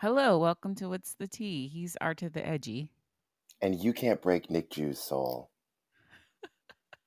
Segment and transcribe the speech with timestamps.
[0.00, 1.68] Hello, welcome to What's the Tea.
[1.68, 2.90] He's R to the Edgy.
[3.60, 5.50] And you can't break Nick Jew's soul.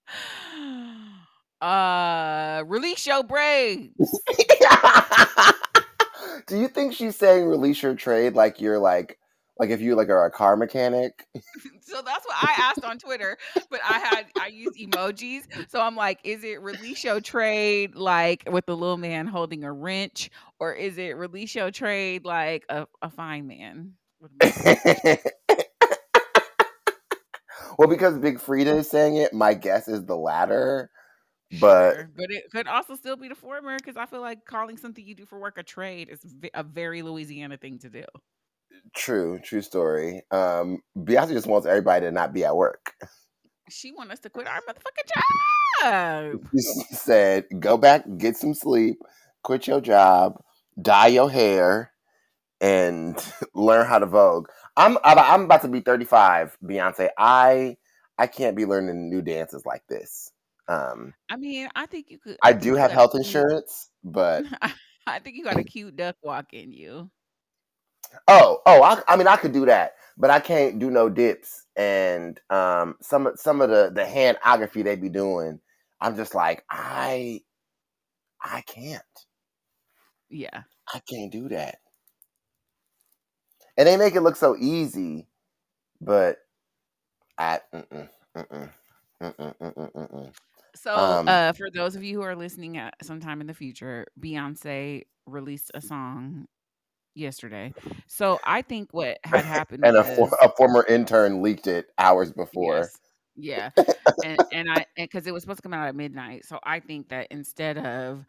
[1.59, 3.97] uh, release your braids.
[6.45, 9.17] Do you think she's saying release your trade like you're like
[9.59, 11.25] like if you like are a car mechanic?
[11.81, 13.37] so that's what I asked on Twitter,
[13.69, 15.43] but I had I used emojis.
[15.69, 19.71] So I'm like, is it release your trade like with the little man holding a
[19.71, 20.29] wrench,
[20.59, 23.93] or is it release your trade like a, a fine man?
[27.77, 30.89] well, because Big Freedia is saying it, my guess is the latter.
[31.59, 34.77] But sure, but it could also still be the former because I feel like calling
[34.77, 36.19] something you do for work a trade is
[36.55, 38.05] a very Louisiana thing to do.
[38.95, 40.21] True, true story.
[40.31, 42.93] Um, Beyonce just wants everybody to not be at work.
[43.69, 45.23] She wants us to quit our motherfucking job.
[46.53, 48.99] She said, "Go back, get some sleep,
[49.41, 50.41] quit your job,
[50.81, 51.91] dye your hair,
[52.61, 53.17] and
[53.53, 57.09] learn how to vogue." I'm I'm about to be 35, Beyonce.
[57.17, 57.75] I
[58.17, 60.31] I can't be learning new dances like this.
[60.67, 62.37] Um, I mean, I think you could.
[62.41, 64.45] I, I do have health insurance, but
[65.07, 67.09] I think you got a cute duck walk in you.
[68.27, 71.65] Oh, oh, I, I mean, I could do that, but I can't do no dips
[71.75, 75.59] and um some some of the the handography they be doing.
[75.99, 77.41] I'm just like I,
[78.41, 79.01] I can't.
[80.29, 81.79] Yeah, I can't do that.
[83.77, 85.27] And they make it look so easy,
[86.01, 86.37] but
[87.37, 87.59] I.
[87.73, 88.73] Mm-mm, mm-mm,
[89.21, 90.33] mm-mm,
[90.75, 94.05] so, um, uh, for those of you who are listening at sometime in the future,
[94.19, 96.47] Beyonce released a song
[97.15, 97.73] yesterday.
[98.07, 101.87] So I think what had happened and was, a, for, a, former intern leaked it
[101.97, 102.89] hours before.
[103.35, 106.45] Yes, yeah, and and I because it was supposed to come out at midnight.
[106.45, 108.25] So I think that instead of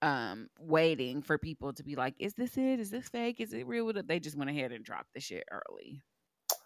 [0.00, 2.80] um waiting for people to be like, "Is this it?
[2.80, 3.40] Is this fake?
[3.40, 6.02] Is it real?" They just went ahead and dropped the shit early.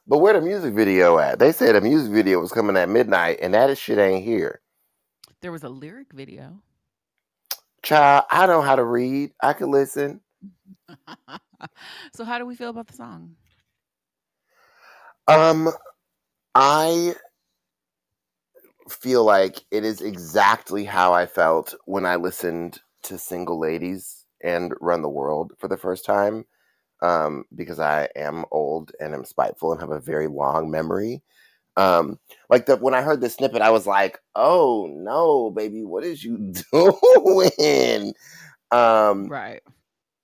[0.06, 1.38] But where the music video at?
[1.38, 4.60] They said a music video was coming at midnight, and that shit ain't here.
[5.40, 6.60] There was a lyric video.
[7.82, 9.32] Child, I know how to read.
[9.42, 10.20] I can listen.
[12.14, 13.36] so how do we feel about the song?
[15.28, 15.70] Um
[16.54, 17.14] I
[18.88, 24.74] feel like it is exactly how I felt when I listened to Single Ladies and
[24.80, 26.44] Run the World for the first time.
[27.02, 31.22] Um, because I am old and am spiteful and have a very long memory.
[31.76, 32.18] Um,
[32.50, 36.24] like the when I heard the snippet, I was like, "Oh no, baby, what is
[36.24, 36.38] you
[36.72, 38.14] doing?"
[38.70, 39.62] Um, right.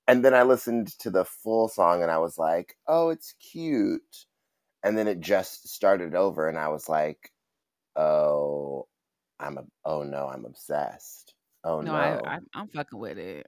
[0.08, 4.24] And then I listened to the full song and I was like, oh, it's cute.
[4.82, 7.30] And then it just started over and I was like,
[7.94, 8.88] oh,
[9.38, 11.34] I'm a, oh no, I'm obsessed.
[11.62, 11.92] Oh no.
[11.92, 12.22] no.
[12.24, 13.46] I, I'm fucking with it.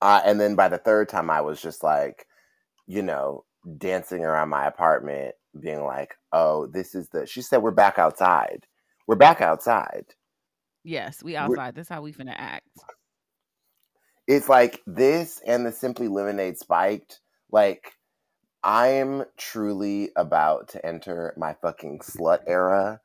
[0.00, 2.26] Uh, and then by the third time, I was just like,
[2.86, 3.44] you know,
[3.76, 8.66] dancing around my apartment, being like, oh, this is the, she said, we're back outside.
[9.08, 10.06] We're back outside.
[10.84, 11.56] Yes, we outside.
[11.58, 12.68] We're, That's how we finna act
[14.30, 17.18] it's like this and the Simply Lemonade Spiked.
[17.50, 17.94] Like,
[18.62, 23.00] I'm truly about to enter my fucking slut era,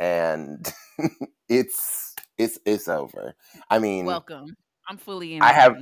[0.00, 0.66] and
[1.48, 3.36] it's it's it's over.
[3.70, 4.56] I mean, welcome.
[4.88, 5.42] I'm fully in.
[5.42, 5.76] I have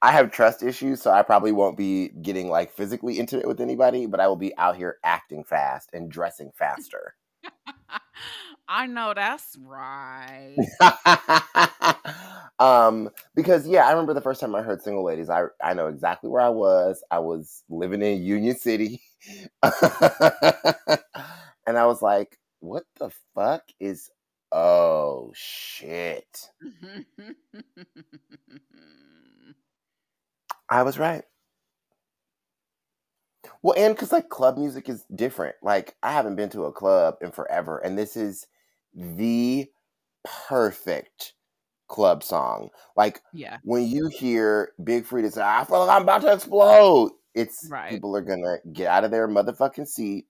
[0.00, 4.06] I have trust issues, so I probably won't be getting like physically intimate with anybody,
[4.06, 7.16] but I will be out here acting fast and dressing faster.
[8.68, 10.56] I know that's right.
[12.58, 15.88] um, because yeah, I remember the first time I heard "Single Ladies." I I know
[15.88, 17.02] exactly where I was.
[17.10, 19.02] I was living in Union City,
[19.62, 19.72] and
[21.78, 24.10] I was like, "What the fuck is?"
[24.52, 26.50] Oh shit!
[30.68, 31.24] I was right.
[33.62, 35.56] Well, and because like club music is different.
[35.62, 38.46] Like I haven't been to a club in forever, and this is
[38.94, 39.66] the
[40.48, 41.34] perfect
[41.88, 42.70] club song.
[42.96, 43.58] Like yeah.
[43.62, 47.90] when you hear Big Freedia say, I feel like I'm about to explode, it's right.
[47.90, 50.26] people are gonna get out of their motherfucking seat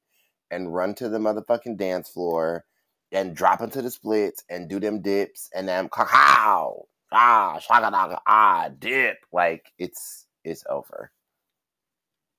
[0.50, 2.64] and run to the motherfucking dance floor
[3.12, 8.68] and drop into the splits and do them dips and then cacao ah shaka ah
[8.78, 11.10] dip like it's it's over.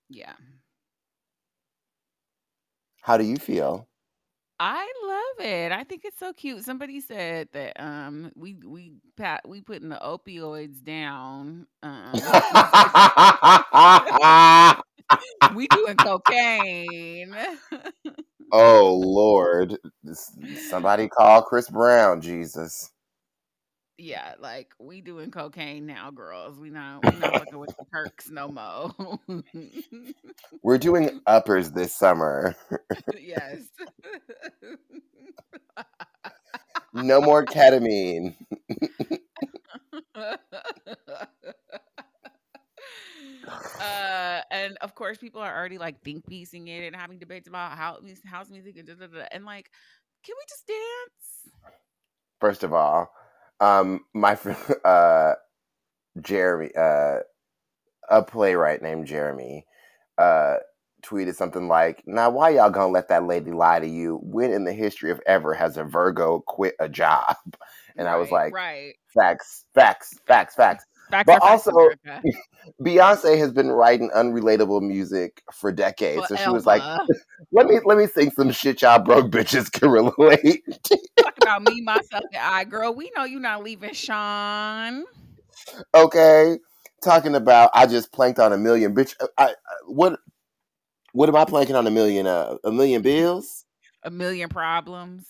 [0.09, 0.33] Yeah.
[3.01, 3.87] How do you feel?
[4.59, 5.71] I love it.
[5.71, 6.65] I think it's so cute.
[6.65, 11.67] Somebody said that um we we pat we putting the opioids down.
[11.83, 12.19] Um,
[15.55, 17.35] we doing cocaine.
[18.51, 19.77] oh Lord.
[20.69, 22.91] Somebody call Chris Brown, Jesus.
[23.99, 26.59] Yeah, like we doing cocaine now, girls.
[26.59, 28.93] We not we not fucking with the perks no more.
[30.61, 32.55] We're doing uppers this summer.
[33.19, 33.63] yes.
[36.93, 38.35] No more ketamine.
[40.15, 40.37] uh,
[44.51, 47.97] and of course, people are already like think piecing it and having debates about how
[48.29, 49.71] house music and da, da, da, and like,
[50.23, 51.49] can we just dance?
[52.39, 53.11] First of all,
[53.59, 55.33] um, my friend uh,
[56.21, 57.19] Jeremy, uh,
[58.09, 59.65] a playwright named Jeremy,
[60.17, 60.57] uh,
[61.03, 64.19] tweeted something like, "Now, why y'all gonna let that lady lie to you?
[64.23, 67.35] When in the history of ever has a Virgo quit a job?"
[67.95, 71.71] And right, I was like, "Right, facts, facts, facts, facts." Facts but also.
[72.81, 76.17] Beyonce has been writing unrelatable music for decades.
[76.17, 76.55] Well, so she Elma.
[76.55, 76.81] was like,
[77.51, 80.63] "Let me let me sing some shit y'all broke bitches can relate."
[81.23, 82.93] Talk about me, myself, and I, girl.
[82.93, 85.05] We know you're not leaving Sean.
[85.95, 86.57] okay,
[87.03, 89.15] talking about I just planked on a million bitch.
[89.21, 89.53] uh, I, I
[89.87, 90.19] what
[91.13, 92.27] what am I planking on a million?
[92.27, 93.65] Uh, a million bills
[94.03, 95.27] A million problems.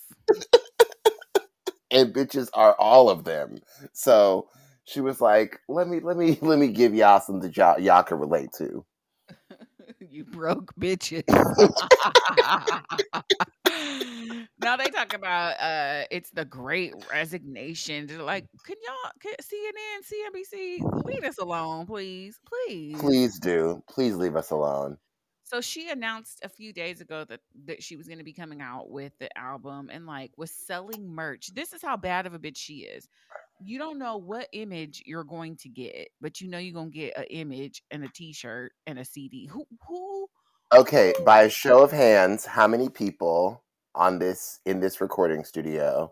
[1.92, 3.60] and bitches are all of them.
[3.94, 4.50] So
[4.88, 8.02] she was like, "Let me let me let me give y'all some that y'all y'all
[8.04, 8.84] can relate to."
[10.00, 11.24] you broke bitches.
[14.62, 18.08] now they talk about uh it's the great resignation.
[18.08, 22.40] They're like, can y'all can CNN, CNBC leave us alone, please?
[22.46, 22.98] Please.
[23.00, 23.84] Please do.
[23.90, 24.98] Please leave us alone.
[25.44, 28.62] So she announced a few days ago that that she was going to be coming
[28.62, 31.54] out with the album and like was selling merch.
[31.54, 33.10] This is how bad of a bitch she is.
[33.60, 36.98] You don't know what image you're going to get, but you know you're going to
[36.98, 39.48] get an image and a t-shirt and a CD.
[39.48, 40.28] Who who
[40.76, 43.64] Okay, by a show of hands, how many people
[43.96, 46.12] on this in this recording studio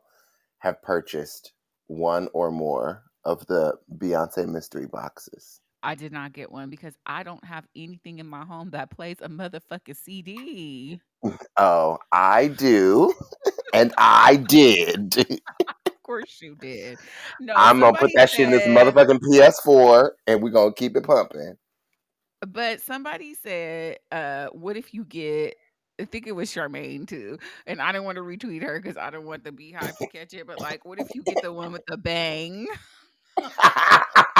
[0.60, 1.52] have purchased
[1.88, 5.60] one or more of the Beyonce mystery boxes?
[5.84, 9.18] I did not get one because I don't have anything in my home that plays
[9.22, 11.00] a motherfucking CD.
[11.58, 13.12] Oh, I do,
[13.74, 15.40] and I did.
[16.06, 17.00] Course you did.
[17.40, 21.04] No, I'm gonna put that shit in this motherfucking PS4, and we're gonna keep it
[21.04, 21.56] pumping.
[22.46, 25.56] But somebody said, uh, what if you get
[26.00, 27.38] I think it was Charmaine too.
[27.66, 30.34] And I didn't want to retweet her because I don't want the beehive to catch
[30.34, 30.46] it.
[30.46, 32.68] But like, what if you get the one with the bang?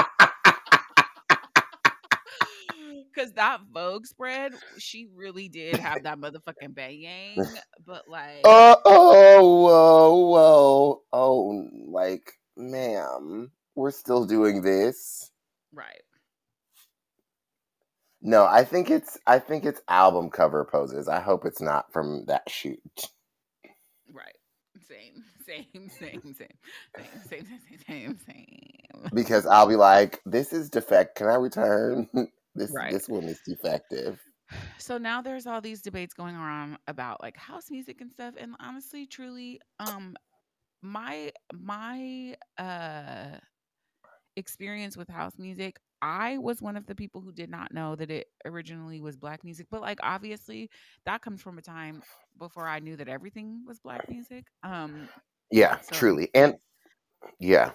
[3.16, 7.38] Because that Vogue spread, she really did have that motherfucking bang.
[7.86, 15.30] But like, oh, oh, whoa, whoa, oh, like, ma'am, we're still doing this.
[15.72, 16.02] right.
[18.22, 21.06] No, I think it's I think it's album cover poses.
[21.06, 22.80] I hope it's not from that shoot.
[24.12, 24.36] Right.
[24.88, 29.10] Same, same, same, same, same, same, same, same, same.
[29.14, 31.16] Because I'll be like, this is defect.
[31.16, 32.08] Can I return?
[32.56, 32.92] this Right.
[32.92, 34.20] this one is defective.
[34.78, 38.34] So now there's all these debates going around about like house music and stuff.
[38.38, 40.14] And honestly, truly, um,
[40.82, 43.38] my my uh
[44.36, 48.10] experience with house music, I was one of the people who did not know that
[48.10, 49.66] it originally was black music.
[49.70, 50.70] But like obviously
[51.06, 52.02] that comes from a time
[52.38, 54.44] before I knew that everything was black music.
[54.62, 55.08] Um,
[55.50, 56.28] Yeah, So- truly.
[56.34, 56.56] And
[57.40, 57.72] yeah.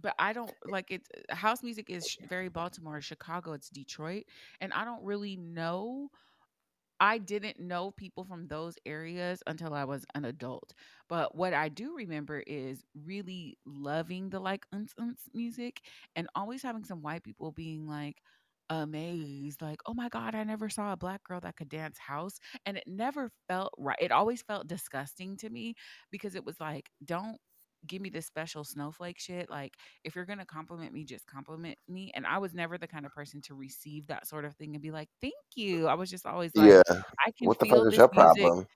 [0.00, 1.02] But I don't like it.
[1.30, 4.24] Uh, house music is very Baltimore, Chicago, it's Detroit,
[4.60, 6.10] and I don't really know.
[7.00, 10.74] I didn't know people from those areas until I was an adult.
[11.08, 15.80] But what I do remember is really loving the like unts unts music
[16.14, 18.18] and always having some white people being like
[18.68, 22.38] amazed, like, oh my God, I never saw a black girl that could dance house.
[22.66, 23.96] And it never felt right.
[24.00, 25.74] It always felt disgusting to me
[26.10, 27.38] because it was like, don't
[27.86, 29.50] give me this special snowflake shit.
[29.50, 32.10] Like, if you're gonna compliment me, just compliment me.
[32.14, 34.82] And I was never the kind of person to receive that sort of thing and
[34.82, 37.02] be like, "Thank you." I was just always like, yeah.
[37.26, 38.52] "I can What the feel fuck is this your music.
[38.52, 38.66] problem?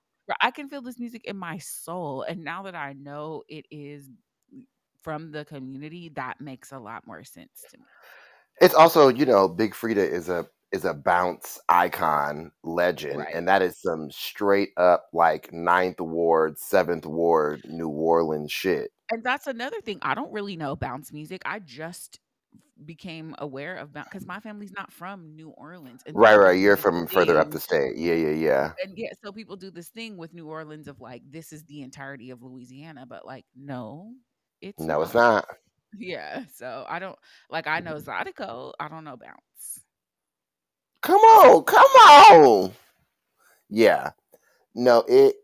[0.41, 4.11] I can feel this music in my soul." And now that I know it is
[5.03, 7.85] from the community, that makes a lot more sense to me.
[8.61, 13.33] It's also, you know, Big Freedia is a is a bounce icon legend, Right.
[13.33, 18.91] and that is some straight up like ninth ward, seventh ward, New Orleans shit.
[19.11, 19.99] And that's another thing.
[20.01, 21.41] I don't really know bounce music.
[21.45, 22.19] I just
[22.83, 26.01] became aware of bounce because my family's not from New Orleans.
[26.05, 26.59] And Right, right.
[26.59, 27.95] You're from further up the state.
[27.95, 28.71] Yeah, yeah, yeah.
[28.83, 31.81] and yeah, so people do this thing with New Orleans of like this is the
[31.81, 34.11] entirety of Louisiana, but like no,
[34.61, 35.45] it's No, it's not.
[35.97, 37.17] Yeah, so I don't
[37.49, 38.09] like I know mm-hmm.
[38.09, 39.79] Zydeco, I don't know bounce.
[41.01, 42.73] Come on, come on.
[43.69, 44.09] Yeah.
[44.73, 45.35] No, it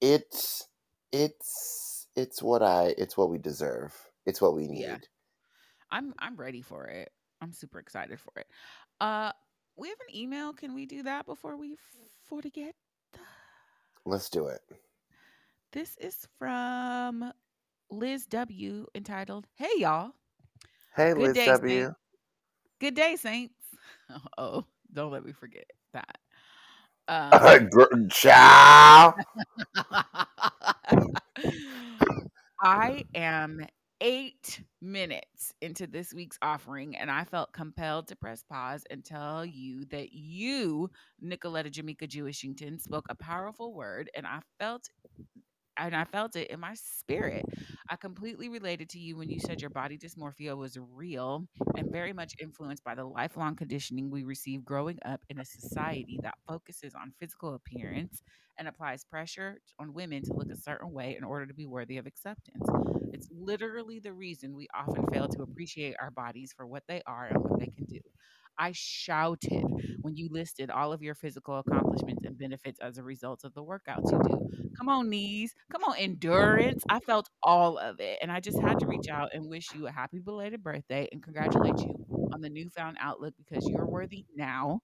[0.00, 0.66] it's
[1.12, 1.79] it's
[2.16, 3.94] it's what I it's what we deserve.
[4.26, 4.80] It's what we need.
[4.80, 4.96] Yeah.
[5.90, 7.10] I'm I'm ready for it.
[7.40, 8.46] I'm super excited for it.
[9.00, 9.32] Uh
[9.76, 10.52] we have an email.
[10.52, 11.76] Can we do that before we
[12.28, 12.74] forget?
[14.04, 14.60] Let's do it.
[15.72, 17.32] This is from
[17.90, 20.12] Liz W entitled Hey y'all.
[20.94, 21.82] Hey, Good Liz day, W.
[21.84, 21.94] Saint.
[22.80, 23.54] Good day, Saints.
[24.38, 26.18] Oh, don't let me forget that.
[27.08, 27.68] Um
[28.10, 29.14] Ciao.
[32.62, 33.66] I am
[34.02, 39.44] eight minutes into this week's offering, and I felt compelled to press pause and tell
[39.44, 40.90] you that you,
[41.22, 44.88] Nicoletta Jamaica Jewishington, spoke a powerful word, and I felt
[45.86, 47.44] and I felt it in my spirit.
[47.88, 51.46] I completely related to you when you said your body dysmorphia was real
[51.76, 56.18] and very much influenced by the lifelong conditioning we receive growing up in a society
[56.22, 58.22] that focuses on physical appearance
[58.58, 61.98] and applies pressure on women to look a certain way in order to be worthy
[61.98, 62.66] of acceptance.
[63.12, 67.26] It's literally the reason we often fail to appreciate our bodies for what they are
[67.26, 68.00] and what they can do.
[68.60, 69.64] I shouted
[70.02, 73.64] when you listed all of your physical accomplishments and benefits as a result of the
[73.64, 74.70] workouts you do.
[74.76, 75.54] Come on, knees.
[75.72, 76.84] Come on, endurance.
[76.88, 78.18] I felt all of it.
[78.20, 81.22] And I just had to reach out and wish you a happy belated birthday and
[81.22, 84.80] congratulate you on the newfound outlook because you're worthy now.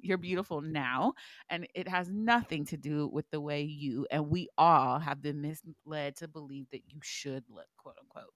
[0.00, 1.14] You're beautiful now.
[1.50, 5.42] And it has nothing to do with the way you and we all have been
[5.42, 8.32] misled to believe that you should look, quote unquote.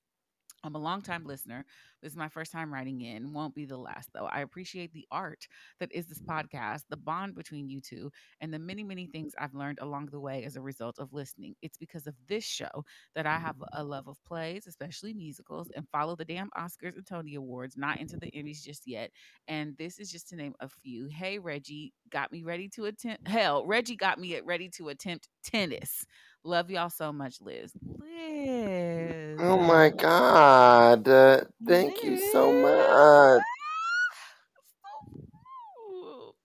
[0.64, 1.64] I'm a longtime listener.
[2.02, 3.32] This is my first time writing in.
[3.32, 4.26] Won't be the last, though.
[4.26, 5.46] I appreciate the art
[5.80, 9.12] that is this podcast, the bond between you two, and the many, many mm-hmm.
[9.12, 11.54] things I've learned along the way as a result of listening.
[11.62, 15.88] It's because of this show that I have a love of plays, especially musicals, and
[15.88, 19.10] follow the damn Oscars and Tony Awards, not into the Emmys just yet.
[19.48, 21.06] And this is just to name a few.
[21.06, 23.26] Hey, Reggie got me ready to attempt.
[23.28, 26.04] Hell, Reggie got me ready to attempt tennis.
[26.44, 27.72] Love y'all so much, Liz.
[28.00, 29.21] Liz.
[29.38, 31.08] Oh my God.
[31.08, 33.42] Uh, thank you so much.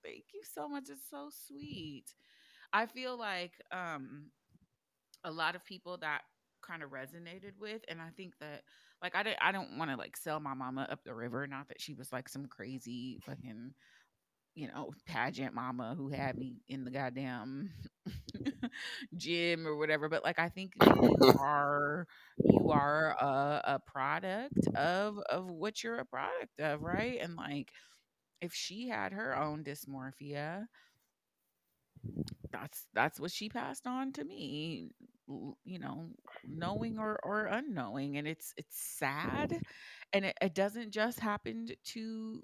[0.02, 0.84] Thank you so much.
[0.90, 2.04] It's so sweet.
[2.72, 4.26] I feel like um
[5.24, 6.22] a lot of people that
[6.62, 8.62] kind of resonated with and I think that
[9.02, 11.68] like I don't I don't want to like sell my mama up the river not
[11.68, 13.72] that she was like some crazy fucking
[14.54, 17.70] you know, pageant mama who had me in the goddamn
[19.16, 20.08] gym or whatever.
[20.08, 22.06] But like, I think you are
[22.44, 27.18] you are a, a product of of what you're a product of, right?
[27.20, 27.70] And like,
[28.40, 30.66] if she had her own dysmorphia,
[32.52, 34.90] that's that's what she passed on to me
[35.64, 36.08] you know
[36.46, 39.60] knowing or or unknowing and it's it's sad
[40.12, 42.42] and it, it doesn't just happen to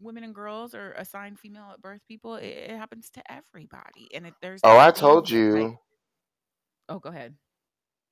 [0.00, 4.26] women and girls or assigned female at birth people it, it happens to everybody and
[4.26, 5.78] it, there's Oh, I told that, like you.
[6.88, 7.36] oh go ahead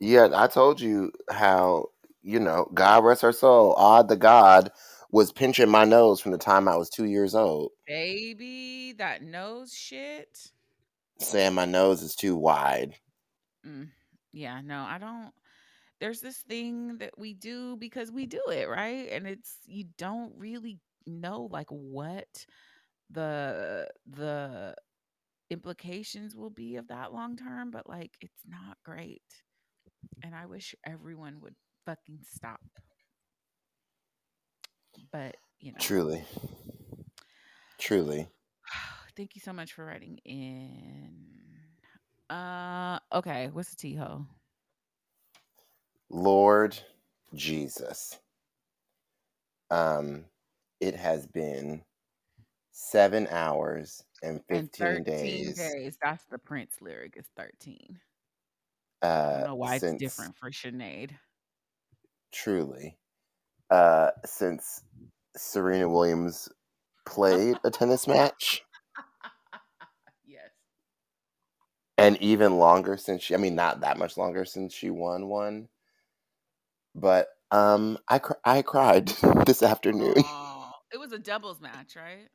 [0.01, 1.91] Yeah, I told you how,
[2.23, 4.71] you know, God rest her soul, Odd the God
[5.11, 9.75] was pinching my nose from the time I was two years old, baby that nose
[9.75, 10.53] shit
[11.21, 12.97] saying my nose is too wide.
[13.67, 13.89] mm,
[14.33, 15.33] yeah no i don't
[16.01, 20.33] there's this thing that we do because we do it right and it's you don't
[20.39, 22.47] really know like what
[23.11, 24.75] the the
[25.51, 29.23] implications will be of that long term but like it's not great
[30.23, 31.55] and i wish everyone would
[31.87, 32.61] fucking stop
[35.11, 36.25] but you know Truly.
[37.79, 38.29] Truly.
[39.17, 41.15] thank you so much for writing in
[42.29, 44.27] uh okay what's the t-ho
[46.11, 46.79] Lord
[47.35, 48.19] Jesus.
[49.71, 50.25] Um,
[50.81, 51.83] it has been
[52.73, 55.99] seven hours and and 15 13 days, days.
[56.03, 57.99] That's the prince lyric is 13
[59.03, 61.11] i don't uh, know why it's different for Sinead.
[62.33, 62.99] truly,
[63.71, 64.83] uh, since
[65.37, 66.49] Serena Williams
[67.07, 68.63] played a tennis match.
[70.27, 70.51] yes.
[71.97, 75.69] And even longer since she i mean not that much longer since she won one.
[76.95, 79.07] But um i cr- i cried
[79.47, 80.15] this afternoon.
[80.17, 80.48] Oh,
[80.93, 82.29] it was a doubles match, right?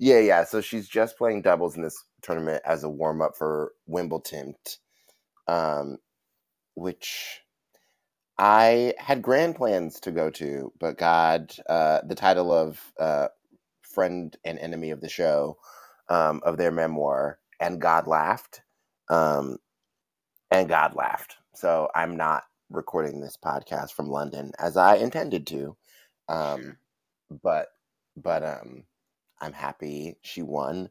[0.00, 3.72] yeah yeah so she's just playing doubles in this tournament as a warm up for
[3.86, 4.54] wimbledon
[5.48, 5.98] um
[6.74, 7.40] which
[8.38, 13.28] i had grand plans to go to but god uh the title of uh
[13.82, 15.58] friend and enemy of the show
[16.08, 18.62] um of their memoir and god laughed
[19.10, 19.58] um
[20.50, 21.36] and God laughed.
[21.54, 25.76] So I'm not recording this podcast from London as I intended to.
[26.28, 26.78] Um.
[27.30, 27.68] But
[28.16, 28.84] but um,
[29.40, 30.90] I'm happy she won.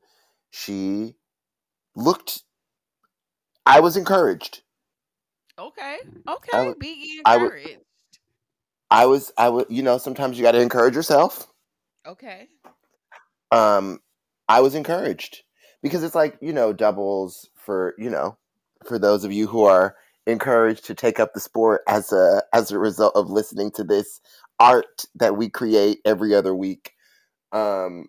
[0.51, 1.15] She
[1.95, 2.43] looked.
[3.65, 4.61] I was encouraged.
[5.57, 5.97] Okay.
[6.27, 6.67] Okay.
[6.67, 6.75] was.
[6.79, 7.77] Be I encouraged.
[8.89, 11.47] I was I was you know sometimes you got to encourage yourself.
[12.05, 12.47] Okay.
[13.51, 13.99] Um,
[14.47, 15.43] I was encouraged
[15.81, 18.37] because it's like you know doubles for you know
[18.85, 22.71] for those of you who are encouraged to take up the sport as a as
[22.71, 24.21] a result of listening to this
[24.59, 26.93] art that we create every other week.
[27.51, 28.07] Um,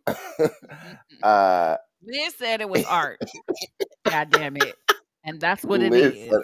[1.22, 3.20] uh, Liz said it was art.
[4.04, 4.74] God damn it.
[5.24, 6.30] And that's what it Liz is.
[6.30, 6.40] said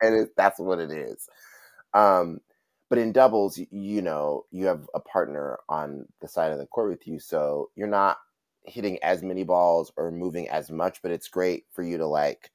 [0.00, 1.28] and it, that's what it is.
[1.94, 2.40] Um,
[2.90, 6.90] but in doubles, you know, you have a partner on the side of the court
[6.90, 8.18] with you, so you're not
[8.64, 11.02] hitting as many balls or moving as much.
[11.02, 12.50] But it's great for you to like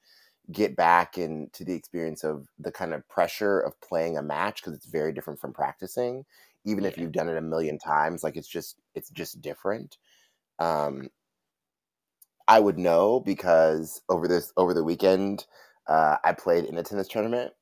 [0.52, 4.74] get back into the experience of the kind of pressure of playing a match because
[4.74, 6.26] it's very different from practicing.
[6.66, 9.98] Even if you've done it a million times, like it's just it's just different.
[10.60, 11.10] Um,
[12.48, 15.46] I would know because over this over the weekend,
[15.88, 17.54] uh, I played in a tennis tournament,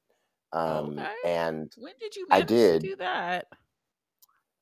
[0.54, 1.16] um, Okay.
[1.24, 2.82] and When did you I did.
[2.82, 3.48] do that?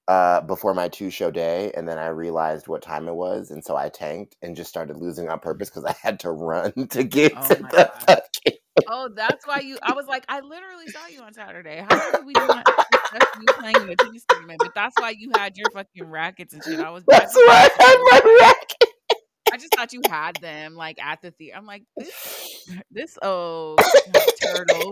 [0.09, 3.65] uh, before my two show day, and then I realized what time it was, and
[3.65, 7.05] so I tanked and just started losing on purpose because I had to run to
[7.05, 8.23] get Oh to the
[8.87, 11.77] Oh, that's why you I was like, I literally saw you on Saturday.
[11.77, 12.67] How did we not
[13.11, 14.59] discuss you playing in a tennis tournament?
[14.59, 16.79] But that's why you had your fucking rackets and shit.
[16.79, 18.89] I was That's why I had my racket.
[19.53, 21.57] I just thought you had them like at the theater.
[21.57, 23.79] I'm like, this this old
[24.41, 24.91] turtle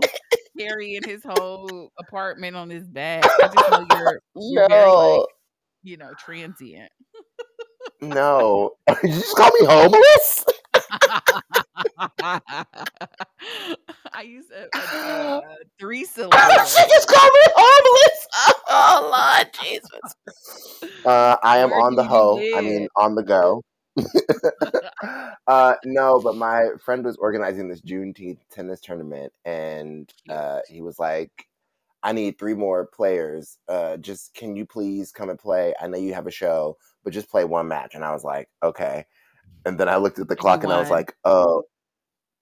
[0.58, 3.26] carrying his whole apartment on his back.
[3.26, 5.28] I just know you're you're very like, No,
[5.84, 6.92] you know, transient.
[8.02, 8.72] no.
[9.04, 10.46] You just call me homeless?
[14.24, 14.80] I use a, a,
[15.38, 15.42] a
[15.78, 18.28] three syllable she just called me homeless.
[18.76, 19.90] Oh Lord Jesus.
[21.06, 22.42] Uh, I am Where on the you hoe.
[22.56, 23.62] I mean, on the go.
[25.48, 31.00] uh, no, but my friend was organizing this Juneteenth tennis tournament, and uh, he was
[31.00, 31.32] like,
[32.04, 33.58] "I need three more players.
[33.68, 35.74] Uh, just can you please come and play?
[35.82, 38.48] I know you have a show, but just play one match." And I was like,
[38.64, 39.06] "Okay."
[39.66, 41.64] And then I looked at the clock, and I was like, "Oh,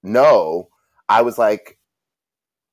[0.03, 0.70] no."
[1.11, 1.77] I was like,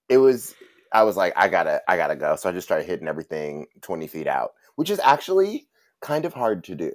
[0.09, 0.55] it was.
[0.93, 2.37] I was like, I gotta, I gotta go.
[2.37, 5.69] So I just started hitting everything twenty feet out, which is actually
[6.01, 6.93] kind of hard to do.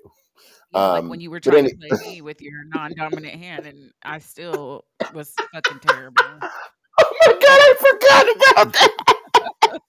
[0.71, 3.67] Yeah, like when Um, you were trying any, to play me with your non-dominant hand,
[3.67, 6.23] and I still was fucking terrible.
[6.99, 9.81] oh my god, I forgot about that.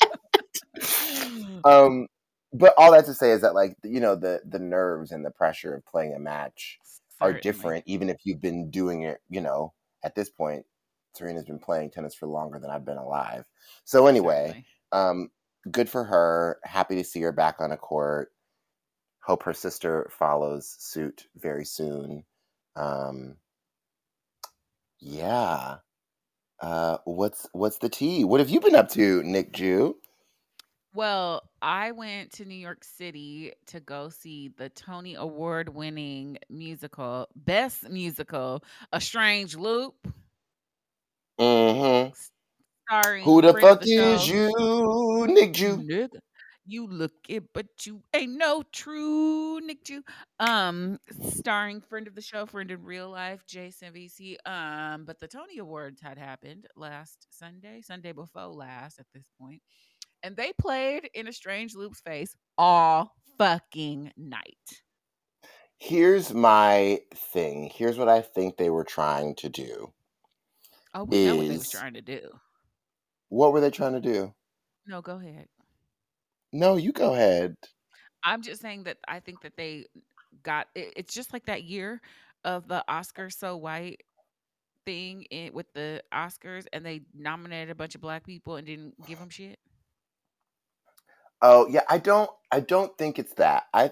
[1.65, 2.09] um,
[2.53, 5.31] but all that to say is that like you know the the nerves and the
[5.31, 6.79] pressure of playing a match
[7.21, 9.19] are different, even if you've been doing it.
[9.31, 10.67] You know, at this point,
[11.15, 13.47] Serena's been playing tennis for longer than I've been alive.
[13.85, 15.31] So anyway, um,
[15.71, 16.59] good for her.
[16.65, 18.33] Happy to see her back on a court.
[19.21, 22.25] Hope her sister follows suit very soon.
[22.77, 23.37] Um,
[25.01, 25.77] yeah.
[26.61, 28.25] Uh, what's what's the tea?
[28.25, 29.97] What have you been up to, Nick Jew?
[30.95, 37.29] Well, I went to New York City to go see the Tony Award winning musical,
[37.35, 40.07] best musical, A Strange Loop,
[41.41, 42.13] Mm-hmm.
[42.89, 45.79] starring Who the friend fuck the is you, Nick Jew?
[45.79, 46.21] Nigga.
[46.67, 50.03] You look it, but you ain't no true Nick Jew.
[50.41, 54.37] Um, starring friend of the show, friend in real life, Jaquel Spivey.
[54.47, 59.61] Um, but the Tony Awards had happened last Sunday, Sunday before last at this point,
[60.23, 64.83] and they played in a strange loop's face all fucking night.
[65.77, 67.71] Here's my thing.
[67.75, 69.93] Here's what I think they were trying to do.
[70.95, 72.21] Oh, we know what they was trying to do.
[73.29, 74.33] what were they trying to do?
[74.87, 75.49] No, go ahead.
[76.53, 77.57] No, you go ahead.
[78.23, 79.87] I'm just saying that I think that they
[80.43, 82.01] got it, it's just like that year
[82.45, 84.03] of the Oscar so white
[84.85, 88.95] thing in, with the Oscars and they nominated a bunch of black people and didn't
[89.07, 89.59] give them shit.
[91.43, 92.31] Oh yeah, I don't.
[92.53, 93.65] I don't think it's that.
[93.75, 93.91] I.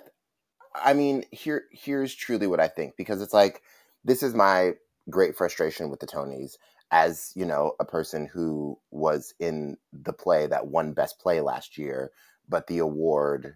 [0.75, 3.61] I mean, here here's truly what I think because it's like
[4.05, 4.73] this is my
[5.11, 6.57] great frustration with the Tonys
[6.93, 11.77] as you know a person who was in the play that won best play last
[11.77, 12.13] year
[12.49, 13.55] but the award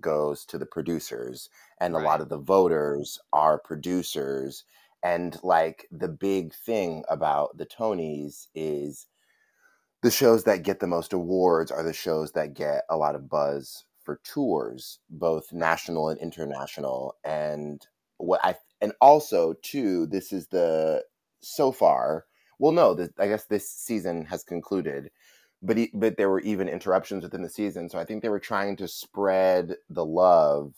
[0.00, 1.48] goes to the producers
[1.80, 4.64] and a lot of the voters are producers
[5.02, 9.06] and like the big thing about the Tonys is
[10.02, 13.28] the shows that get the most awards are the shows that get a lot of
[13.28, 17.16] buzz for tours, both national and international.
[17.24, 17.86] And
[18.18, 21.04] what I and also too, this is the
[21.40, 22.24] so far.
[22.58, 25.10] Well, no, the, I guess this season has concluded,
[25.62, 27.88] but e- but there were even interruptions within the season.
[27.88, 30.74] So I think they were trying to spread the love,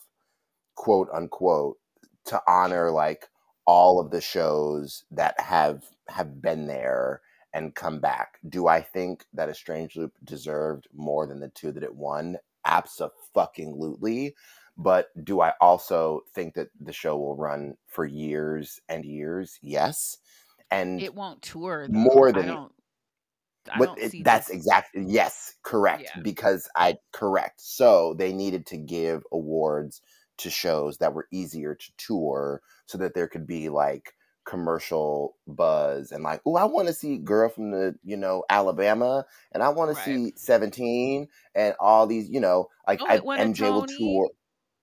[0.77, 1.79] quote unquote,
[2.27, 3.29] to honor like
[3.67, 7.23] all of the shows that have have been there
[7.55, 8.38] and come back.
[8.49, 12.38] Do I think that A Strange Loop deserved more than the two that it won?
[12.64, 14.35] absolutely.
[14.77, 19.59] But do I also think that the show will run for years and years?
[19.61, 20.19] Yes.
[20.70, 21.98] And It won't tour though.
[21.98, 22.72] more I than don't
[23.72, 26.04] I but don't it, that's this exactly yes, correct.
[26.04, 26.20] Yeah.
[26.22, 27.61] Because I correct.
[27.61, 30.02] So they needed to give awards
[30.38, 36.11] to shows that were easier to tour, so that there could be like commercial buzz
[36.11, 39.68] and like, oh, I want to see Girl from the you know Alabama, and I
[39.70, 44.31] want to see Seventeen, and all these you know like Oh, I, MJ will tour.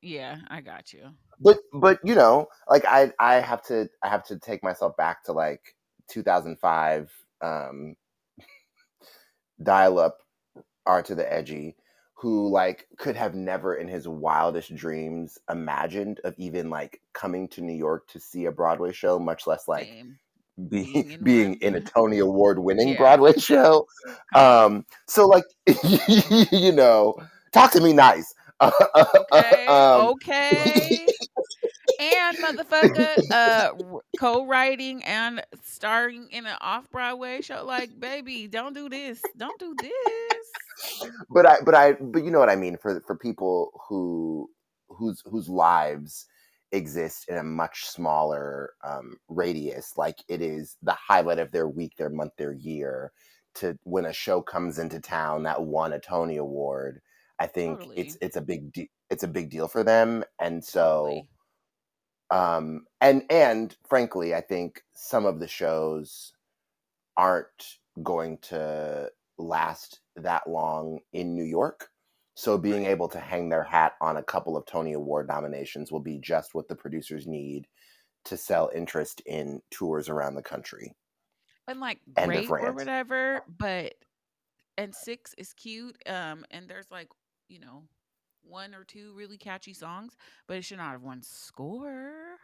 [0.02, 1.16] Yeah, I got you.
[1.40, 5.24] But but you know like I I have to I have to take myself back
[5.26, 5.76] to like
[6.08, 7.96] 2005 um
[9.64, 10.20] dial up
[10.86, 11.76] R to the edgy
[12.16, 17.62] who like could have never in his wildest dreams imagined of even like coming to
[17.62, 20.18] New York to see a Broadway show much less like Same.
[20.70, 21.58] being Being in being one.
[21.62, 22.96] in a Tony award winning Yeah.
[22.96, 23.88] Broadway show
[24.36, 25.44] um so like
[26.54, 27.16] you know
[27.54, 29.54] talk to me nice Okay.
[29.68, 31.08] um okay.
[32.00, 33.72] And motherfucker, uh,
[34.20, 37.64] co-writing and starring in an off-Broadway show.
[37.66, 39.22] Like, baby, don't do this.
[39.38, 41.02] Don't do this.
[41.30, 44.50] but I, but I, but you know what I mean for for people who
[44.90, 46.28] whose whose lives
[46.72, 51.94] exist in a much smaller um, radius, like it is the highlight of their week,
[51.98, 53.12] their month, their year.
[53.56, 57.00] To when a show comes into town that won a Tony Award,
[57.40, 58.18] I think it's Totally.
[58.22, 61.28] it's a big de- it's a big deal for them, and so Totally.
[62.32, 66.34] Um and and frankly i think some of the shows
[67.18, 71.90] aren't going to last that long in new york
[72.36, 72.88] so being Right.
[72.88, 76.56] able to hang their hat on a couple of tony award nominations will be just
[76.56, 77.68] what the producers need
[78.26, 80.94] to sell interest in tours around the country
[81.68, 83.96] And like their great or whatever, but
[84.78, 85.98] and six is cute.
[86.08, 87.10] Um, and there's like,
[87.50, 87.86] you know,
[88.48, 90.16] one or two really catchy songs,
[90.48, 92.38] but it should not have won score.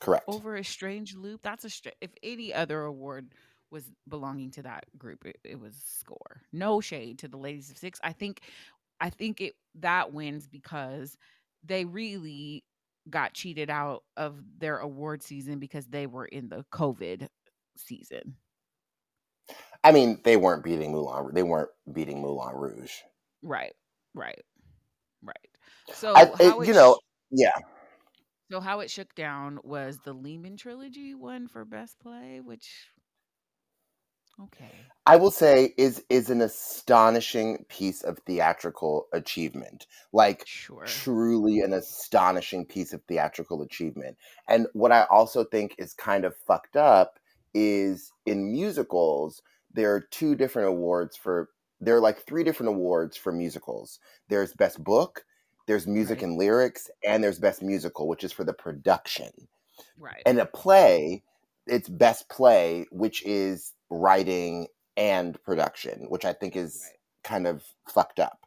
[0.00, 0.24] correct.
[0.28, 1.42] Over a strange loop.
[1.42, 3.34] That's a str- if any other award
[3.70, 6.42] was belonging to that group it, it was score.
[6.52, 8.00] No shade to the ladies of six.
[8.02, 8.40] I think
[9.00, 11.16] i think it that wins because
[11.64, 12.64] they really
[13.08, 17.28] got cheated out of their award season because they were in the covid
[17.76, 18.36] season.
[19.84, 22.92] I mean they weren't beating moulin they weren't beating moulin rouge.
[23.42, 23.74] Right
[24.14, 24.42] right
[25.94, 26.98] so I, how it, you know
[27.30, 27.52] yeah
[28.50, 32.88] so how it shook down was the lehman trilogy won for best play which
[34.40, 34.70] okay
[35.06, 39.88] I will say is is an astonishing piece of theatrical achievement.
[40.12, 44.18] Like sure truly an astonishing piece of theatrical achievement.
[44.46, 47.18] And what I also think is kind of fucked up
[47.54, 51.48] is in musicals there are two different awards for
[51.80, 53.98] there are like three different awards for musicals.
[54.28, 55.24] There's best book,
[55.70, 56.24] there's music right.
[56.24, 59.30] and lyrics, and there's best musical, which is for the production.
[59.98, 60.22] Right.
[60.26, 61.22] And a play
[61.66, 66.98] it's best play which is writing and production which i think is right.
[67.24, 68.38] kind of fucked up.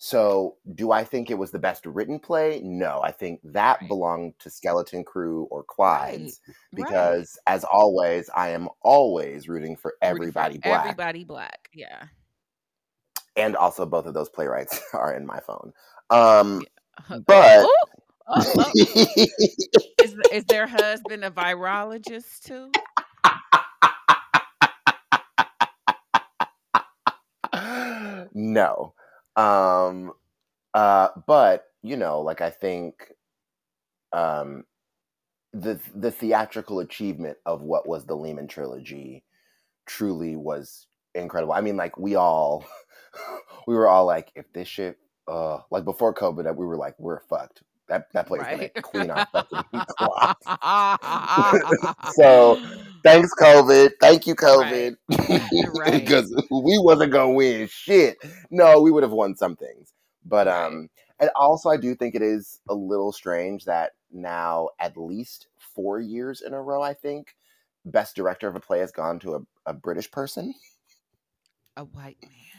[0.00, 2.60] So do i think it was the best written play?
[2.62, 3.88] No i think that right.
[3.88, 6.40] belonged to skeleton crew or clyde's
[6.72, 10.84] because as always i am always rooting for rooting for everybody black.
[10.84, 12.04] Everybody black yeah.
[13.36, 15.72] And also both of those playwrights are in my phone
[16.10, 16.62] um
[17.10, 17.18] yeah.
[17.26, 17.84] But oh
[18.28, 18.72] oh oh.
[20.02, 22.70] Is is their husband a virologist too?
[28.34, 28.94] No.
[29.36, 30.12] Um
[30.74, 33.12] uh but you know like i think
[34.12, 34.64] um
[35.52, 39.24] the the theatrical achievement of what was the lehman trilogy
[39.86, 41.54] truly was incredible.
[41.54, 42.64] I mean like we all
[43.66, 47.20] we were all like if this shit uh like before covid we were like we're
[47.20, 47.62] fucked.
[47.88, 49.62] That that play's gonna clean our fucking
[49.98, 50.44] clocks
[52.16, 52.62] so
[53.02, 53.92] thanks covid.
[54.00, 55.76] Thank you right covid.
[55.78, 55.92] Right.
[55.92, 58.18] Because we wasn't gonna win shit.
[58.50, 59.92] No we would have won some things.
[60.24, 64.96] But um and also i do think it is a little strange that now at
[64.96, 67.34] least four years in a row i think
[67.84, 70.54] best director of a play has gone to a, a british person.
[71.76, 72.58] A white man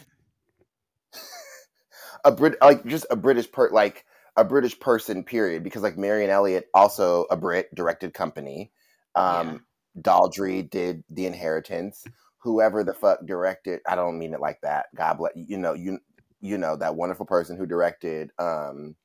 [2.26, 4.06] a Brit like just a british per like
[4.38, 8.72] a british person period because like marianne elliott also a brit directed company.
[9.16, 9.56] Yeah.
[9.56, 9.62] Um
[10.00, 12.06] daldry did the inheritance.
[12.40, 14.88] Whoever the fuck directed i don't mean it like that.
[14.96, 16.00] God bless you know you
[16.42, 18.96] you know that wonderful person who directed um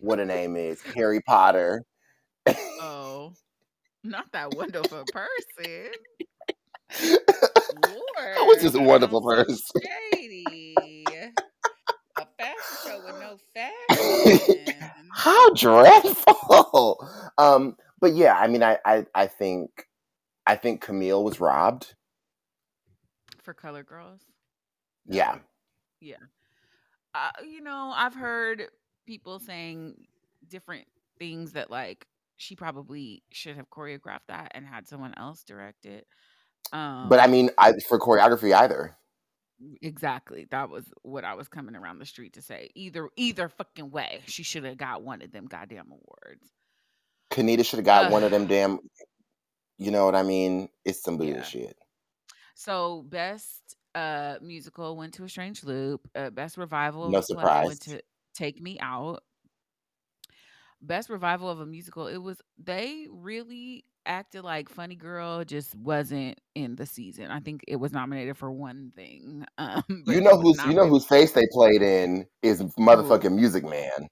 [0.00, 1.84] what a name is harry potter.
[2.80, 3.32] Oh
[4.04, 5.90] not that wonderful person.
[8.36, 9.56] I was lord just a wonderful person.
[9.56, 9.80] so
[12.70, 17.08] person shady a fashion How dreadful.
[17.38, 19.86] Um, but yeah, I mean, I, I, I think,
[20.46, 21.94] I think Camille was robbed
[23.42, 24.20] for Color Girls.
[25.06, 25.38] Yeah.
[26.00, 26.16] Yeah.
[27.14, 28.64] Uh, you know, I've heard
[29.06, 30.06] people saying
[30.48, 30.86] different
[31.18, 36.06] things that like she probably should have choreographed that and had someone else direct it.
[36.72, 38.96] Um, but I um mean, I, for choreography either.
[39.80, 40.46] Exactly.
[40.50, 42.70] That was what I was coming around the street to say.
[42.74, 46.52] Either either fucking way, she should have got one of them goddamn awards.
[47.30, 48.80] Kenita should have got uh, one of them damn.
[49.78, 50.68] You know what I mean?
[50.84, 51.62] It's some bullshit.
[51.62, 51.72] Yeah.
[52.54, 56.06] So best uh musical went to a strange loop.
[56.14, 57.66] Uh, best revival no surprise.
[57.66, 58.02] went to
[58.34, 59.22] Take Me Out.
[60.82, 62.06] Best revival of a musical.
[62.06, 67.30] It was they really acted like Funny Girl just wasn't in the season.
[67.30, 69.44] I think it was nominated for one thing.
[69.58, 74.08] Um, you know who's you know whose face they played in is motherfucking Music Man.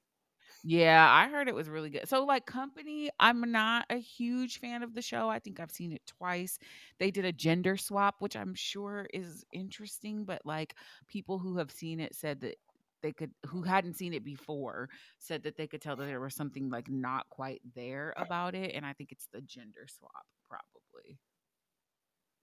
[0.66, 2.08] Yeah, I heard it was really good.
[2.08, 5.28] So, like, Company, I'm not a huge fan of the show.
[5.28, 6.58] I think I've seen it twice.
[6.98, 10.74] They did a gender swap, which I'm sure is interesting, but like,
[11.06, 12.56] people who have seen it said that
[13.04, 14.88] they could, who hadn't seen it before,
[15.18, 18.74] said that they could tell that there was something like not quite there about it.
[18.74, 21.18] And I think it's the gender swap, probably.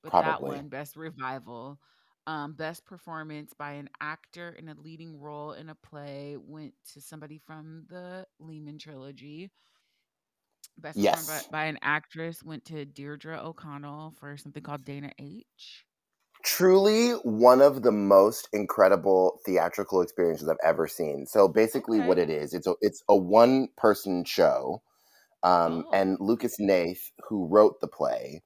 [0.04, 1.80] But that one, Best Revival.
[2.28, 7.02] Um, best performance by an actor in a leading role in a play went to
[7.02, 9.50] somebody from the Lehman trilogy.
[10.78, 11.48] Best performance Yes.
[11.48, 15.86] by, by an actress went to Deirdre O'Connell for something called Dana H.
[16.44, 21.26] Truly one of the most incredible theatrical experiences I've ever seen.
[21.28, 24.82] So basically what it is, it's a it's a one person show.
[25.44, 25.92] Um, Oh.
[25.94, 28.44] and Lucas Hnath, who wrote the play,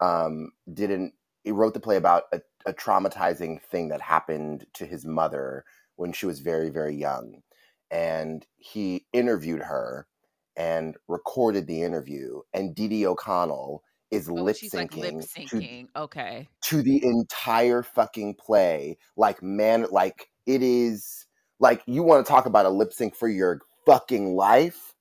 [0.00, 5.06] um, didn't he wrote the play about a a traumatizing thing that happened to his
[5.06, 5.64] mother
[5.96, 7.42] when she was very, very young.
[7.90, 10.08] And he interviewed her
[10.56, 12.42] and recorded the interview.
[12.52, 14.96] And Didi O'Connell is oh, lip syncing.
[14.96, 15.86] Like syncing.
[15.96, 16.48] Okay.
[16.64, 18.98] To the entire fucking play.
[19.16, 21.26] Like, man, like it is
[21.58, 24.94] like you want to talk about a lip sync for your fucking life.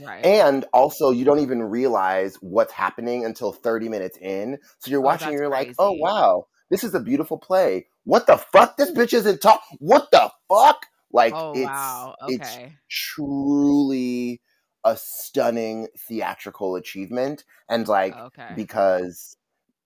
[0.00, 0.24] Right.
[0.24, 4.58] And also, you don't even realize what's happening until 30 minutes in.
[4.78, 5.68] So you're oh, watching, you're crazy.
[5.68, 7.86] like, oh, wow, this is a beautiful play.
[8.04, 8.76] What the fuck?
[8.76, 9.62] This bitch isn't talk.
[9.78, 10.86] What the fuck?
[11.12, 12.14] Like oh, it's wow.
[12.22, 12.34] okay.
[12.34, 12.58] it's
[12.88, 14.40] truly
[14.84, 18.52] a stunning theatrical achievement, and like okay.
[18.56, 19.36] because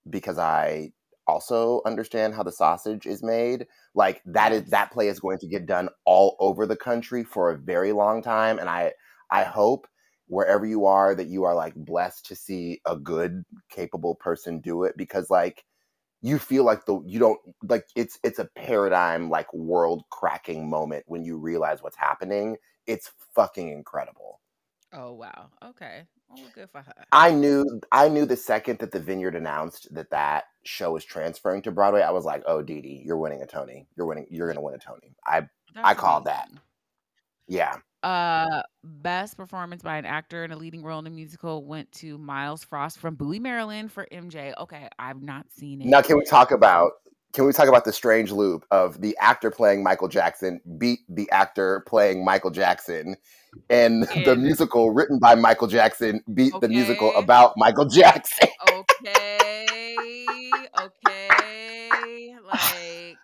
[0.08, 0.92] because I
[1.26, 3.66] also understand how the sausage is made.
[3.94, 7.50] Like that is that play is going to get done all over the country for
[7.50, 8.92] a very long time, and I
[9.30, 9.86] I hope
[10.26, 14.84] wherever you are that you are like blessed to see a good capable person do
[14.84, 15.64] it because like
[16.22, 21.04] you feel like the you don't like it's it's a paradigm like world cracking moment
[21.06, 22.56] when you realize what's happening.
[22.86, 24.40] It's fucking incredible.
[24.94, 25.50] Oh wow.
[25.64, 26.02] Okay.
[26.30, 26.94] Well, good for her.
[27.12, 31.62] I knew I knew the second that the Vineyard announced that that show was transferring
[31.62, 32.02] to Broadway.
[32.02, 33.86] I was like, "Oh, Dee Dee, you're winning a Tony.
[33.96, 34.26] You're winning.
[34.30, 35.40] You're gonna win a Tony." I
[35.74, 36.54] That's I called amazing.
[36.54, 36.62] that.
[37.46, 37.76] Yeah.
[38.02, 42.18] Uh, best performance by an actor in a leading role in a musical went to
[42.18, 44.52] Myles Frost from Bowie, Maryland for MJ.
[44.58, 45.86] Okay, I've not seen it.
[45.86, 46.92] Now, can we talk about
[47.34, 51.28] can we talk about the strange loop of the actor playing Michael Jackson beat the
[51.30, 53.16] actor playing Michael Jackson,
[53.68, 58.48] and the musical written by Michael Jackson beat the musical about Michael Jackson?
[59.06, 63.16] Okay, okay, like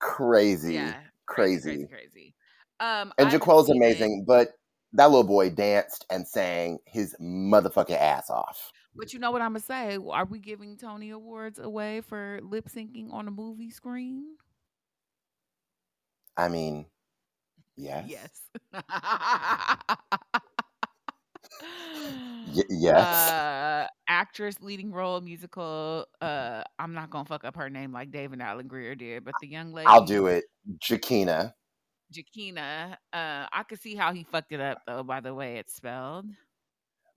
[0.00, 0.94] crazy, yeah,
[1.26, 2.34] crazy, crazy, crazy.
[2.80, 4.48] Um, and Jaquel's amazing, but
[4.94, 8.72] that little boy danced and sang his motherfucking ass off.
[8.94, 9.96] But you know what I'm gonna say?
[10.10, 14.36] Are we giving Tony Awards away for lip syncing on a movie screen?
[16.36, 16.86] I mean,
[17.76, 18.06] yes.
[18.08, 18.40] Yes.
[22.54, 23.30] y- yes.
[23.30, 26.06] Uh, actress leading role musical.
[26.20, 29.48] Uh, I'm not gonna fuck up her name like David Alan Grier did, but the
[29.48, 29.86] young lady.
[29.88, 30.44] I'll do it.
[30.80, 31.54] Jahkeena.
[32.12, 32.92] Jahkeena.
[33.12, 36.26] Uh, I could see how he fucked it up though by the way it's spelled.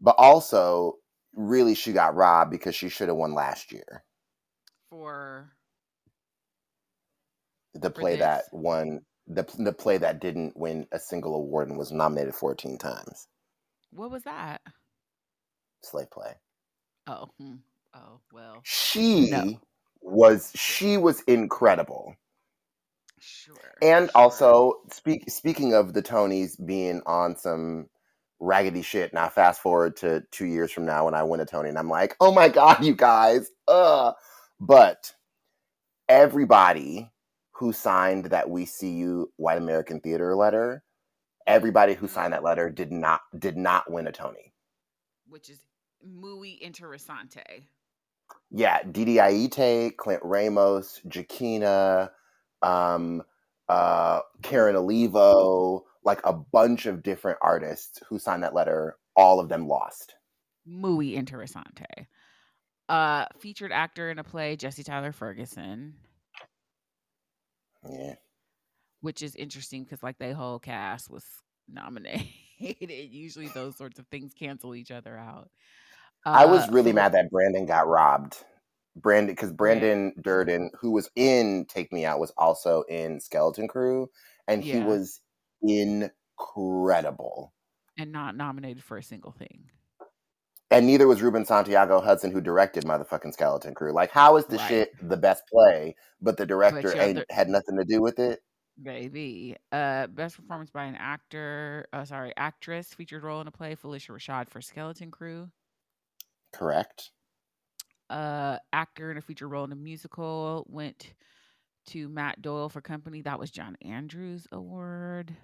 [0.01, 0.95] But also,
[1.35, 4.03] really, she got robbed because she should have won last year.
[4.89, 5.51] For
[7.73, 11.91] the play that won the the play that didn't win a single award and was
[11.91, 13.27] nominated 14 times.
[13.91, 14.61] What was that?
[15.81, 16.33] Slave play.
[17.07, 17.55] Oh, hmm.
[17.93, 18.61] oh well.
[18.63, 19.59] She no.
[20.01, 22.15] was she was incredible.
[23.19, 23.55] Sure.
[23.81, 24.21] And sure.
[24.21, 27.87] also, speak, speaking of the Tonys being on some
[28.45, 31.69] raggedy shit, now fast forward to two years from now when I win a Tony,
[31.69, 34.13] and I'm like, oh my god, you guys, uh.
[34.59, 35.13] But
[36.07, 37.11] everybody
[37.51, 40.83] who signed that "We See You" White American Theater letter
[41.47, 44.51] everybody who signed that letter did not did not win a Tony.
[45.27, 45.59] which is
[46.01, 47.65] muy interesante.
[48.51, 52.09] Yeah, Didi Aite, Clint Ramos, Jakina,
[52.61, 53.21] um,
[53.67, 58.97] uh, Karen Olivo, like a bunch of different artists who signed that letter.
[59.15, 60.15] All of them lost.
[60.65, 62.07] Muy interesante.
[62.87, 65.95] Uh, featured actor in a play, Jesse Tyler Ferguson,
[67.87, 68.15] Yeah.
[69.01, 71.25] which is interesting because like their whole cast was
[71.67, 72.27] nominated.
[72.59, 75.49] Usually those sorts of things cancel each other out.
[76.25, 78.37] I was Uh, really mad that Brandon got robbed.
[78.95, 83.67] Brandon, because Brand, Brandon Dirden, who was in Take Me Out, was also in Skeleton
[83.67, 84.09] Crew,
[84.47, 85.19] and he was
[85.69, 87.53] incredible.
[87.97, 89.69] and not nominated for a single thing.
[90.71, 93.93] And neither was Ruben Santiago Hudson, who directed motherfucking Skeleton Crew.
[93.93, 94.67] Like, how is the Right.
[94.67, 98.41] shit the best play, but the director ain't the had nothing to do with it?
[98.83, 99.55] baby.
[99.71, 101.87] Uh, best performance by an actor.
[101.93, 102.93] Uh, sorry, actress.
[102.93, 105.49] Featured role in a play, Phylicia Rashad for Skeleton Crew.
[106.51, 107.11] Correct.
[108.09, 111.13] uh actor in a feature role in a musical went
[111.87, 113.21] to Matt Doyle for Company.
[113.21, 115.35] That was John Andrews Award.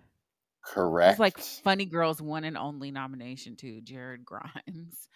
[1.08, 5.08] It was like Funny Girls one and only nomination to Jared Grimes.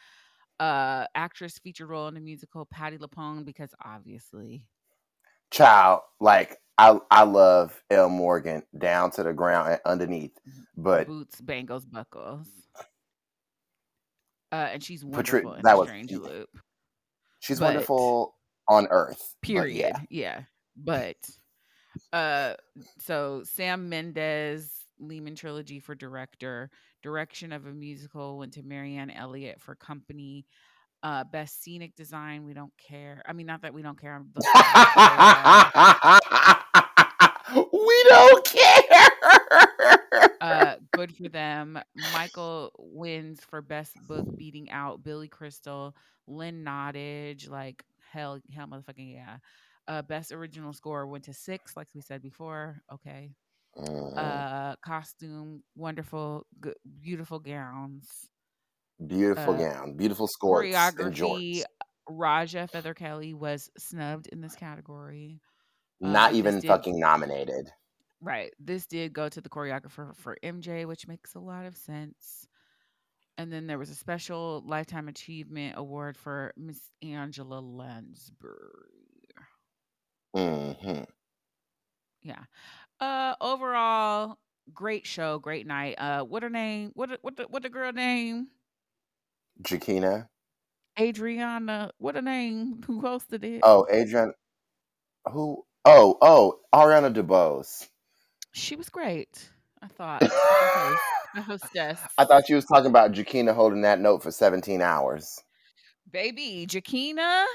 [0.60, 4.68] Uh actress feature role in the musical Patti LuPone because obviously
[5.52, 10.38] Child, like I I love L Morgan down to the ground and underneath,
[10.76, 12.48] but boots, bangles, buckles.
[14.52, 16.50] Uh and she's wonderful in that was strange loop.
[17.40, 18.36] she's But wonderful
[18.68, 19.36] on Earth.
[19.42, 19.76] But period.
[19.76, 20.44] yeah, Yeah.
[20.76, 21.18] But
[22.14, 22.56] uh
[23.00, 26.70] so Sam Mendes Lehman trilogy for director,
[27.04, 30.46] direction of a musical went to Marianne Elliott for company.
[31.04, 33.22] Uh best scenic design, we don't care.
[33.28, 34.16] I mean not that we don't care.
[34.16, 34.76] I'm looking at
[37.56, 37.68] it.
[37.72, 39.10] We don't care.
[40.42, 41.80] uh good for them.
[42.14, 45.96] Michael wins for best book beating out Billy Crystal,
[46.28, 49.38] Lynn Nottage, like hell hell motherfucking yeah.
[49.88, 52.82] Uh best original score went to 6 like we said before.
[52.92, 53.32] Okay.
[53.76, 54.46] Mhm.
[54.46, 58.30] uh costume wonderful good, beautiful gowns
[59.08, 61.68] Beautiful uh gown, beautiful skirts and choreography jorts.
[62.10, 65.42] raja feather kelly was snubbed in this category
[66.00, 67.74] Not uh even did fucking nominated.
[68.22, 72.48] right this did go to the choreographer for mj which makes a lot of sense
[73.38, 78.92] and then there was a special lifetime achievement award for miss angela lansbury
[80.34, 81.06] hmm
[82.26, 82.44] yeah
[83.00, 84.38] uh overall
[84.74, 88.48] great show great night uh what her name what what the, what the girl name
[89.60, 90.30] Joaquina.
[91.00, 93.62] Adriana, what a name, who hosted it.
[93.64, 94.34] Oh, Adrian.
[95.32, 95.66] Who?
[95.84, 97.88] Oh, oh, Ariana DeBose.
[98.54, 99.50] She was great,
[99.82, 100.22] I thought.
[100.22, 100.98] The
[101.36, 102.00] the hostess.
[102.18, 105.40] I thought you was talking about Joaquina holding that note for 17 hours.
[106.12, 107.46] Baby, Joaquina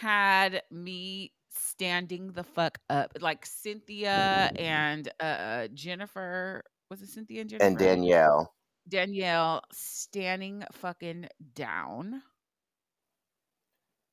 [0.00, 1.32] had me
[1.76, 3.12] standing the fuck up.
[3.20, 6.62] Like Cynthia and uh Jennifer.
[6.90, 7.66] Was it Cynthia and Jennifer?
[7.66, 8.54] And Danielle.
[8.88, 12.22] Danielle standing fucking down.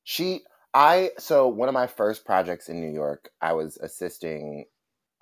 [0.02, 0.40] She,
[0.74, 4.66] I, so one of my first projects in New York, I was assisting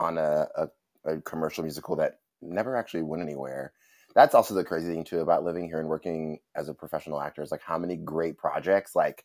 [0.01, 0.69] on a, a,
[1.05, 3.73] a commercial musical that never actually went anywhere.
[4.15, 7.43] That's also the crazy thing too about living here and working as a professional actor
[7.43, 9.25] is like how many great projects like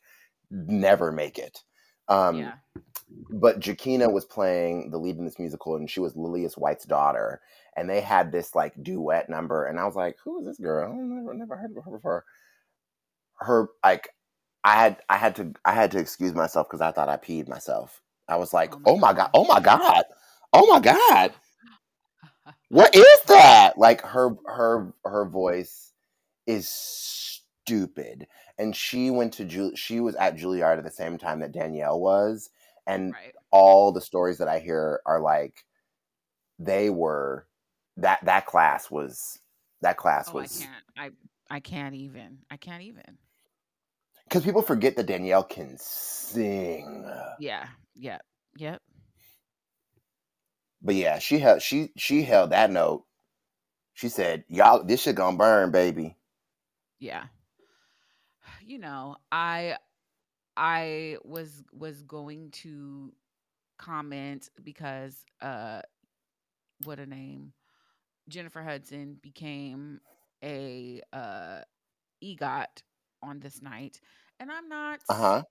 [0.51, 1.63] never make it.
[2.09, 2.53] Um, yeah.
[3.29, 7.41] but Joaquina was playing the lead in this musical, and she was Lillias White's daughter.
[7.75, 10.91] And they had this like duet number, and I was like, "Who is this girl?
[10.91, 12.25] I never, never heard of her before."
[13.39, 14.09] Her like,
[14.63, 17.47] I had, I had to, I had to excuse myself because I thought I peed
[17.47, 18.01] myself.
[18.27, 19.23] I was like, Oh my "Oh my god!
[19.23, 19.33] god.
[19.33, 20.05] Oh my god!
[20.53, 21.33] Oh my god!
[22.69, 25.93] What is that?" Like her, her, her voice
[26.47, 28.27] is stupid.
[28.57, 31.99] And she went to Jul- she was at Juilliard at the same time that Danielle
[31.99, 32.49] was,
[32.85, 33.33] and right.
[33.51, 35.65] all the stories that I hear are like
[36.59, 37.45] they were
[37.97, 39.39] that that class was
[39.81, 40.83] that class Oh, I was can't.
[40.97, 42.39] I I can't even.
[42.49, 43.17] I can't even.
[44.27, 47.05] because people forget that Danielle can sing.
[47.39, 47.67] Yeah.
[47.95, 48.21] Yep.
[48.57, 48.81] Yep.
[50.81, 53.03] But yeah, she held she she held that note.
[53.93, 56.15] She said, "Y'all, this shit gonna burn, baby."
[56.99, 57.25] Yeah.
[58.67, 59.77] You know, I
[60.57, 63.13] I was was going to
[63.77, 65.81] comment because uh
[66.83, 67.53] what a name
[68.29, 70.01] Jennifer Hudson became
[70.43, 71.61] a uh
[72.23, 72.83] EGOT
[73.23, 74.01] on this night
[74.39, 75.43] and I'm not Uh huh.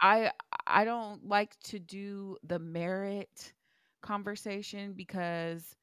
[0.00, 0.32] I
[0.66, 3.52] I don't like to do the merit
[4.02, 5.76] conversation because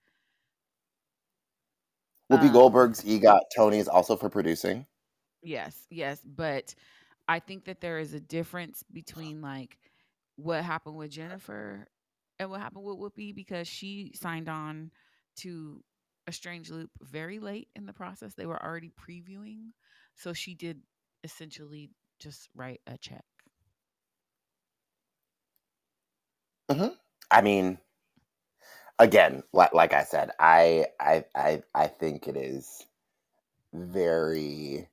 [2.32, 4.86] Whoopi Um, Goldberg's EGOT Tony is also for producing.
[5.47, 6.75] Yes, yes, but
[7.27, 9.77] I think that there is a difference between like
[10.35, 11.87] what happened with Jennifer
[12.39, 14.91] and what happened with Whoopi because she signed on
[15.37, 15.83] to
[16.27, 18.33] a strange loop very late in the process.
[18.35, 19.71] They were already previewing,
[20.15, 20.81] so she did
[21.23, 23.25] essentially just write a check.
[26.69, 26.93] hmm
[27.31, 27.79] I mean,
[28.99, 32.85] again, like, like I said, I, I I I think it is
[33.73, 34.89] very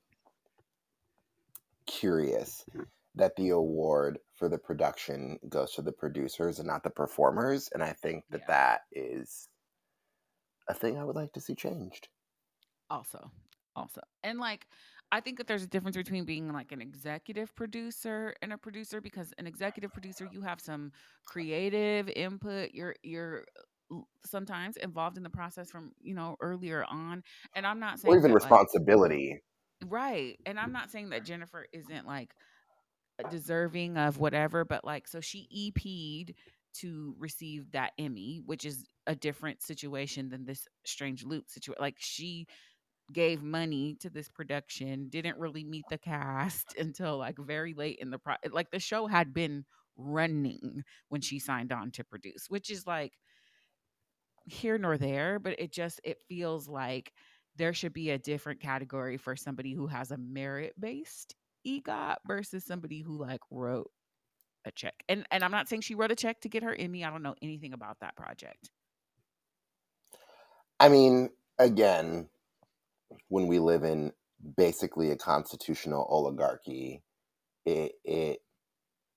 [1.99, 2.83] curious mm-hmm.
[3.15, 7.83] that the award for the production goes to the producers and not the performers, and
[7.83, 8.47] I think that Yeah.
[8.47, 9.47] that is
[10.67, 12.07] a thing I would like to see changed.
[12.89, 13.31] Also,
[13.75, 14.67] also, and like
[15.11, 19.01] I think that there's a difference between being like an executive producer and a producer
[19.01, 20.91] because an executive producer you have some
[21.25, 22.71] creative input.
[22.73, 23.45] You're you're
[24.25, 27.23] sometimes involved in the process from you know earlier on,
[27.55, 29.41] and I'm not Or saying even that like responsibility.
[29.85, 32.33] Right, and I'm not saying that Jennifer isn't like
[33.29, 36.33] deserving of whatever, but like so she EP'd
[36.81, 41.81] to receive that Emmy, which is a different situation than this strange loop situation.
[41.81, 42.47] Like she
[43.13, 48.09] gave money to this production, didn't really meet the cast until like very late in
[48.09, 49.65] the pro like the show had been
[49.97, 53.13] running when she signed on to produce, which is like
[54.45, 57.13] here nor there, but it just it feels like
[57.57, 61.35] there should be a different category for somebody who has a merit-based
[61.67, 63.91] EGOT versus somebody who like wrote
[64.65, 64.95] a check.
[65.09, 67.03] And and I'm not saying she wrote a check to get her Emmy.
[67.05, 68.69] I don't know anything about that project.
[70.79, 71.29] I mean,
[71.59, 72.29] again,
[73.29, 74.13] when we live in
[74.57, 77.03] basically a constitutional oligarchy,
[77.65, 78.39] it it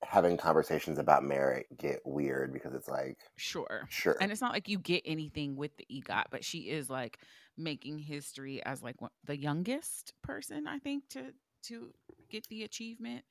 [0.05, 3.87] having conversations about merit get weird because it's like, Sure.
[3.89, 4.17] sure.
[4.21, 7.19] And it's not like you get anything with the EGOT, but she is like
[7.59, 11.33] making history as like one, the youngest person, I think, to
[11.65, 11.93] to
[12.31, 13.25] get the achievement.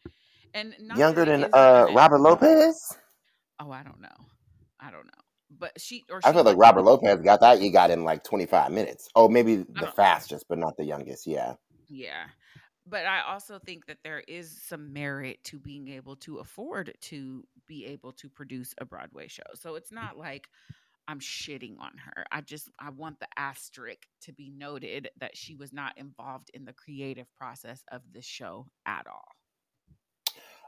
[0.54, 2.98] And not Younger than uh Robert Lopez?
[3.60, 4.26] oh, I don't know.
[4.80, 5.12] I don't know.
[5.58, 8.24] But she or I feel like like Robert Lopez got that you got in like
[8.24, 9.08] 25 minutes.
[9.16, 11.26] Oh, maybe the fastest, but not the youngest.
[11.26, 11.54] Yeah.
[11.88, 12.26] yeah.
[12.86, 17.44] But I also think that there is some merit to being able to afford to
[17.66, 19.44] be able to produce a Broadway show.
[19.56, 20.48] So it's not like
[21.08, 22.26] I'm shitting on her.
[22.32, 26.66] I just I want the asterisk to be noted that she was not involved in
[26.66, 29.36] the creative process of this show at all.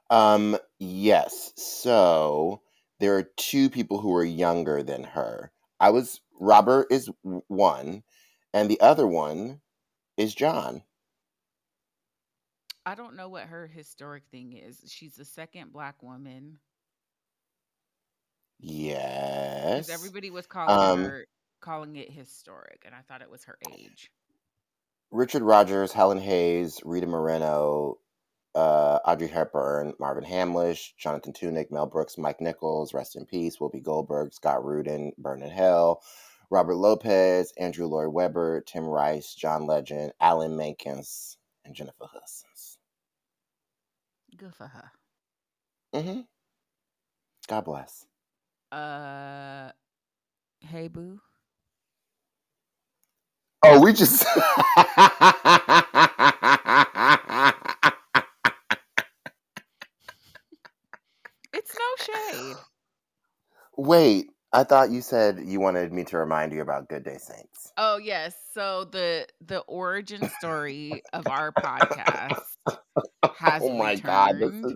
[0.09, 1.51] Um, yes.
[1.55, 2.61] So
[2.99, 5.51] there are two people who are younger than her.
[5.79, 7.09] I was Robert is
[7.47, 8.03] one,
[8.53, 9.61] and the other one
[10.17, 10.83] is John.
[12.85, 14.81] I don't know what her historic thing is.
[14.87, 16.57] She's the second black woman
[18.59, 19.89] Yes.
[19.89, 21.27] everybody was calling Um, her
[21.61, 24.11] calling it historic, and I thought it was her age.
[25.11, 27.99] Richard Rodgers, Helen Hayes, Rita Moreno,
[28.55, 33.81] uh, Audrey Hepburn, Marvin Hamlisch, Jonathan Tunick, Mel Brooks, Mike Nichols, rest in peace, Whoopi
[33.83, 36.03] Goldberg, Scott Rudin, Burn in Hell,
[36.51, 42.49] Robert Lopez, Andrew Lloyd Webber, Tim Rice, John Legend, Alan Menkins, and Jennifer Hudson.
[44.35, 44.91] Good for her.
[45.93, 46.21] hmm
[47.47, 48.05] God bless.
[48.71, 49.71] Uh,
[50.61, 51.19] hey boo.
[53.63, 54.25] Oh, we just.
[61.51, 62.55] It's no shade.
[63.75, 67.71] Wait, I thought you said you wanted me to remind you about Good Day Saints.
[67.77, 68.35] Oh yes.
[68.53, 72.39] So the the origin story of our podcast
[73.37, 74.75] has Oh my god, this is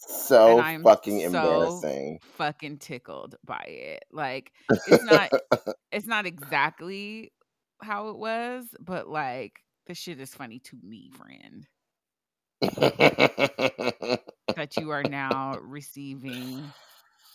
[0.00, 2.18] so I'm fucking so embarrassing.
[2.36, 4.04] fucking tickled by it.
[4.12, 4.52] Like
[4.86, 5.30] it's not
[5.92, 7.32] it's not exactly
[7.82, 11.66] how it was, but like the shit is funny to me, friend.
[14.56, 16.72] That you are now receiving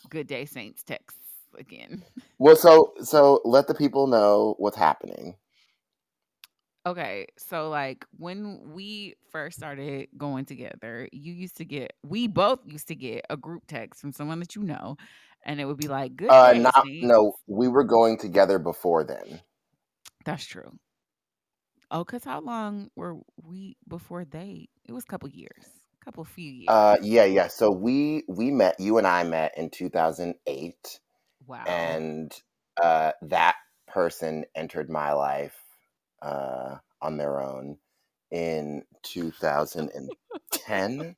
[0.09, 1.19] Good Day Saints texts
[1.57, 2.03] again.
[2.37, 5.35] well, so so let the people know what's happening.
[6.87, 12.59] Okay, so like when we first started going together, you used to get we both
[12.65, 14.97] used to get a group text from someone that you know,
[15.43, 18.59] and it would be like, "Good Uh, day, not Saints." no, we were going together
[18.59, 19.41] before then.
[20.25, 20.77] That's true.
[21.91, 24.69] Oh, cause how long were we before they?
[24.87, 25.65] It was a couple years,
[26.03, 26.69] couple few years.
[26.69, 27.47] Uh, yeah, yeah.
[27.47, 28.79] So we we met.
[28.79, 30.99] You and I met in two thousand eight.
[31.47, 31.63] wow.
[31.67, 32.31] and
[32.81, 33.55] uh, that
[33.87, 35.55] person entered my life
[36.25, 37.77] uh, on their own
[38.31, 41.15] in 2010.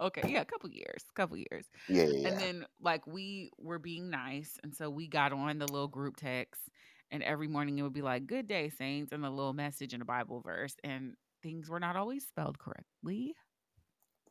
[0.00, 1.66] Okay, yeah, a couple years, couple years.
[1.86, 5.68] Yeah, yeah, And then like we were being nice, and so we got on the
[5.68, 6.68] little group text,
[7.10, 10.02] and every morning it would be like "Good day, saints," and a little message and
[10.02, 13.34] a Bible verse, and things were not always spelled correctly.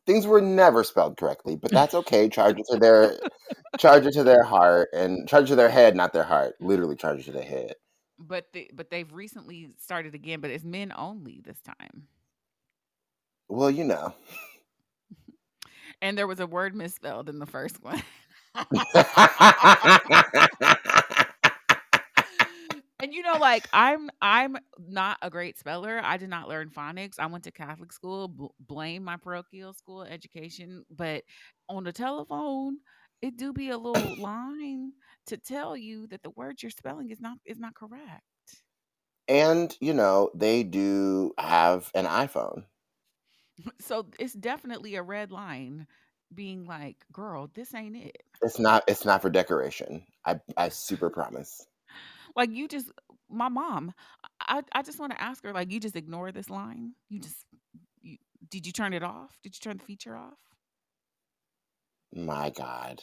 [0.06, 2.28] Things were never spelled correctly, but that's okay.
[2.28, 3.18] charge it to their
[3.78, 6.56] charge it to their heart and charge it to their head, not their heart.
[6.60, 7.74] Literally charge it to their head.
[8.26, 12.08] But the, but they've recently started again, but it's men only this time.
[13.48, 14.14] Well, you know.
[16.02, 18.02] And there was a word misspelled in the first one.
[23.04, 27.18] and you know like i'm i'm not a great speller i did not learn phonics
[27.18, 31.22] i went to catholic school bl- blame my parochial school education but
[31.68, 32.78] on the telephone
[33.22, 34.92] it do be a little line
[35.26, 38.22] to tell you that the word you're spelling is not is not correct
[39.28, 42.66] and, you know, they do have an iPhone.
[43.80, 45.86] so it's definitely a red line
[46.34, 50.06] being like girl this ain't it It's not it's not for decoration.
[50.24, 51.66] I I super promise.
[52.36, 52.90] like you just
[53.28, 53.92] my mom
[54.40, 57.46] i i just want to ask her like you just ignore this line you just
[58.02, 58.18] you
[58.50, 60.53] did you turn it off did you turn the feature off
[62.14, 63.02] My God.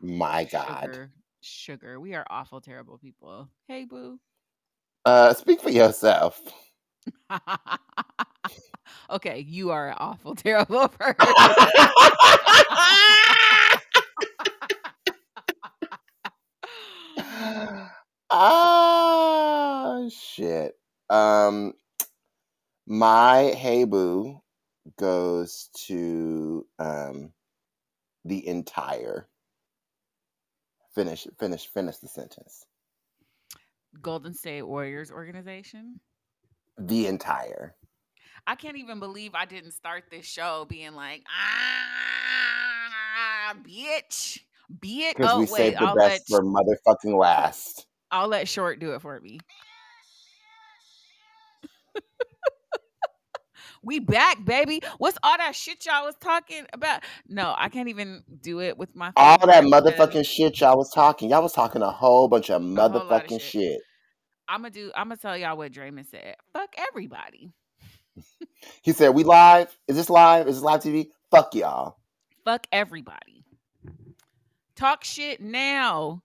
[0.00, 0.84] My God.
[0.84, 1.10] sugar
[1.40, 4.18] sugar we are awful terrible people hey boo
[5.04, 6.40] Uh speak for yourself.
[9.10, 11.16] okay you are an awful terrible person
[18.30, 20.74] ah shit.
[21.10, 21.72] Um
[22.86, 24.40] my hey boo
[24.98, 27.32] goes to um
[28.24, 29.28] the entire
[30.94, 32.66] finish finish finish the sentence.
[34.00, 36.00] golden state warriors organization
[36.78, 37.76] The entire.
[38.46, 42.34] I can't even believe I didn't start this show being like, ah,
[43.62, 44.40] bitch,
[44.80, 45.14] bitch.
[45.14, 47.86] Because Oh we wait, saved the I'll let best for motherfucking last.
[48.10, 49.38] I'll let Short do it for me.
[53.82, 54.80] We back, baby.
[54.98, 57.02] What's all that shit y'all was talking about?
[57.26, 61.30] No, I can't even do it with my All that motherfucking shit y'all was talking.
[61.30, 63.42] Y'all was talking a whole bunch of lot of motherfucking shit.
[63.42, 63.80] shit.
[64.48, 64.92] I'm gonna do.
[64.94, 66.36] I'm gonna tell y'all what Draymond said.
[66.52, 67.52] Fuck everybody.
[68.82, 69.76] He said, We live?
[69.88, 70.46] Is this live?
[70.46, 71.08] Is this live TV?
[71.30, 71.96] Fuck y'all.
[72.44, 73.44] Fuck everybody.
[74.76, 76.22] Talk shit now.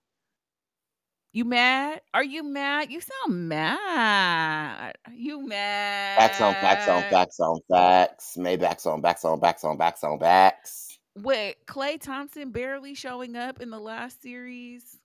[1.33, 2.01] You mad?
[2.13, 2.91] Are you mad?
[2.91, 4.95] You sound mad.
[5.13, 6.17] You mad?
[6.17, 8.37] Backs on facts on facts on facts.
[8.37, 10.97] Maybach's on backs on backs on backs on backs.
[11.15, 14.97] Wait, Klay Thompson barely showing up in the last series.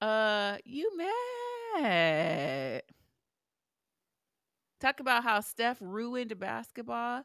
[0.00, 0.90] Uh, you
[1.76, 2.82] mad?
[4.80, 7.22] Talk about how Steph ruined basketball.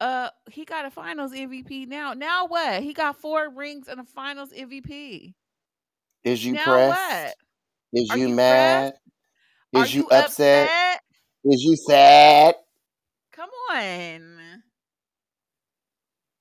[0.00, 2.14] Uh, he got a Finals MVP now.
[2.14, 2.82] Now what?
[2.82, 5.34] He got four rings and a Finals MVP.
[6.24, 7.00] Is you Now pressed?
[7.00, 7.34] what?
[7.92, 8.94] Is you you mad?
[9.74, 10.68] Are Is you you upset?
[10.68, 11.00] upset?
[11.44, 12.54] Is you sad?
[13.32, 14.62] Come on.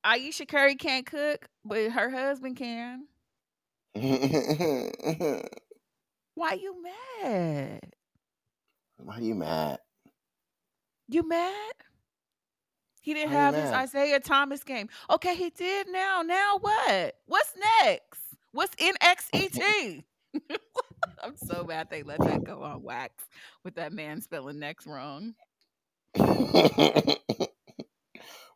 [0.04, 3.08] Ayesha Curry can't cook, but her husband can.
[6.36, 6.76] Why you
[7.24, 7.82] mad?
[8.98, 9.80] Why you mad?
[11.08, 11.74] You mad?
[13.02, 13.72] He didn't Why have his?
[13.72, 14.90] Isaiah Thomas game.
[15.10, 16.22] Okay, he did now.
[16.22, 17.16] Now what?
[17.28, 17.54] What's
[17.84, 18.23] next?
[18.54, 20.04] What's NXET?
[21.24, 23.26] I'm so mad they let that go on wax
[23.64, 25.34] with that man spelling next wrong.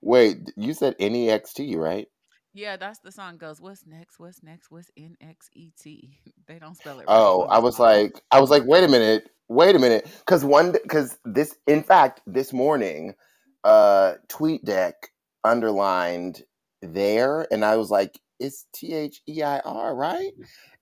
[0.02, 2.08] Wait, you said NEXT, right?
[2.54, 3.60] Yeah, that's the song goes.
[3.60, 4.20] What's next?
[4.20, 4.72] What's next?
[4.72, 6.10] What's NXET?
[6.48, 9.30] They don't spell it right Oh, I was like, I was like, wait a minute,
[9.48, 13.16] wait a minute, because one, because this, in fact, this morning,
[13.64, 14.96] uh, Tweet Deck
[15.44, 16.44] underlined
[16.82, 20.32] there, and I was like, it's T H E I R, right?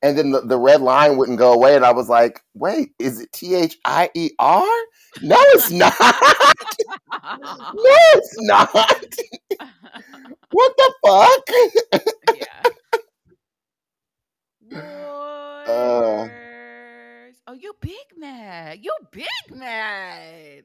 [0.01, 3.19] And then the, the red line wouldn't go away, and I was like, wait, is
[3.19, 4.67] it T H I E R?
[5.21, 5.93] No, it's not.
[5.99, 9.15] no, it's not.
[10.51, 11.49] What the fuck?
[12.37, 12.63] yeah.
[15.67, 16.29] Uh.
[17.47, 18.79] Oh, you big mad.
[18.81, 20.63] You big mad.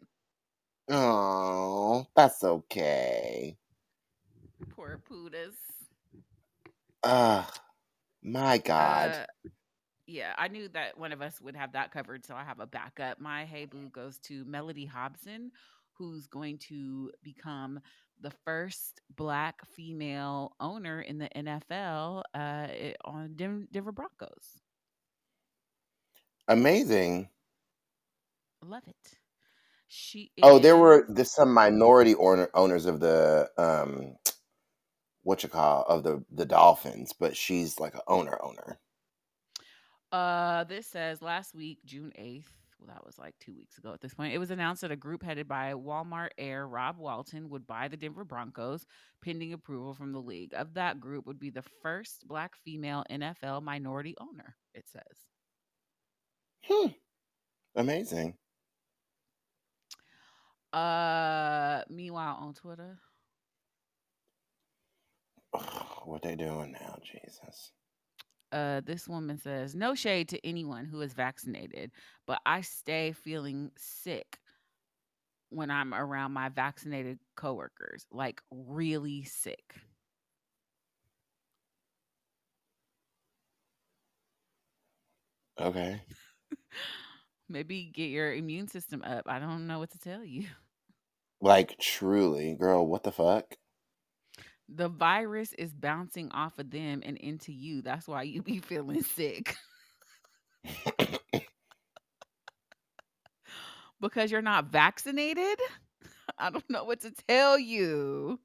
[0.89, 3.57] Oh, that's okay.
[4.71, 5.70] Poor Pudas.
[7.03, 7.51] Ah,
[8.23, 9.11] my God.
[9.13, 9.27] Uh,
[10.07, 12.67] yeah, I knew that one of us would have that covered, so I have a
[12.67, 13.21] backup.
[13.21, 15.53] My hey boo goes to Mellody Hobson,
[15.95, 17.81] who's going to become
[18.21, 22.69] the first black female owner in the NFL uh,
[23.05, 24.61] on Den- Denver Broncos.
[26.49, 27.29] Amazing.
[28.63, 29.19] Love it.
[29.89, 34.17] She Oh, there were is- there's some minority owner, owners of the um
[35.23, 38.79] what you call of the the Dolphins, but she's like a owner owner.
[40.13, 42.47] Uh, this says last week, June 8th,
[42.81, 44.97] well, that was like two weeks ago at this point, it was announced that a
[44.97, 48.87] group headed by Walmart heir Rob Walton would buy the Denver Broncos
[49.23, 50.53] pending approval from the league.
[50.55, 55.03] Of that group would be the first black female NFL minority owner, it says.
[56.65, 56.89] Hmm.
[57.77, 58.35] Amazing.
[60.73, 62.99] Uh, meanwhile, on Twitter,
[66.11, 67.73] what they doing now, Jesus?
[68.53, 71.93] uh, this woman says, no shade to anyone who is vaccinated,
[72.27, 74.39] but I stay feeling sick
[75.51, 79.75] when I'm around my vaccinated coworkers, like really sick.
[85.61, 86.01] Okay.
[87.49, 89.25] Maybe get your immune system up.
[89.27, 90.47] I don't know what to tell you.
[91.41, 93.57] Like truly, girl, what the fuck?
[94.73, 97.83] The virus is bouncing off of them and into you.
[97.83, 99.57] That's why you be feeling sick.
[104.01, 105.59] because you're not vaccinated?
[106.39, 108.39] I don't know what to tell you.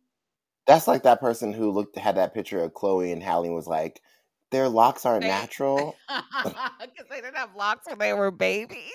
[0.68, 3.68] That's like that person who looked had that picture of Chloe and Halle and was
[3.68, 4.02] like,
[4.52, 5.96] their locks aren't They- natural.
[6.10, 8.92] Because they didn't have locks when they were babies.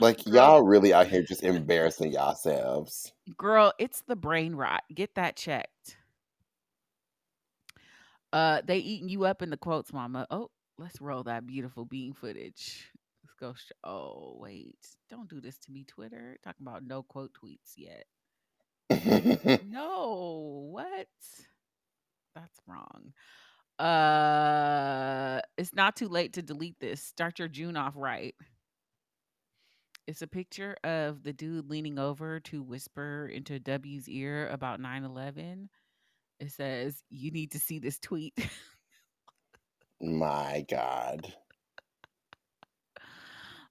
[0.00, 3.12] Like y'all really out here just embarrassing yourselves.
[3.36, 4.82] Girl, it's the brain rot.
[4.94, 5.96] Get that checked.
[8.32, 10.26] Uh, they eating you up in the quotes, mama.
[10.30, 12.90] Oh, let's roll that beautiful bean footage.
[13.24, 13.54] Let's go.
[13.54, 14.78] Sh- oh, wait.
[15.10, 16.36] Don't do this to me, Twitter.
[16.44, 18.04] Talking about no quote tweets yet.
[19.68, 21.08] No, what?
[22.34, 23.12] That's wrong.
[23.78, 27.02] Uh, it's not too late to delete this.
[27.02, 28.34] Start your June off right.
[30.08, 35.04] It's a picture of the dude leaning over to whisper into W's ear about 9
[35.04, 35.68] 11.
[36.40, 38.32] It says, You need to see this tweet.
[40.00, 41.30] My God.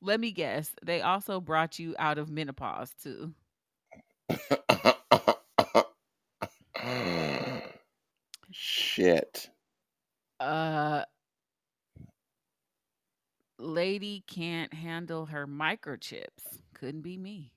[0.04, 0.76] Let me guess.
[0.86, 3.34] They also brought you out of menopause, too.
[8.52, 9.50] Shit.
[10.40, 11.02] Uh,
[13.78, 16.62] lady can't handle her microchips.
[16.74, 17.54] Couldn't be me.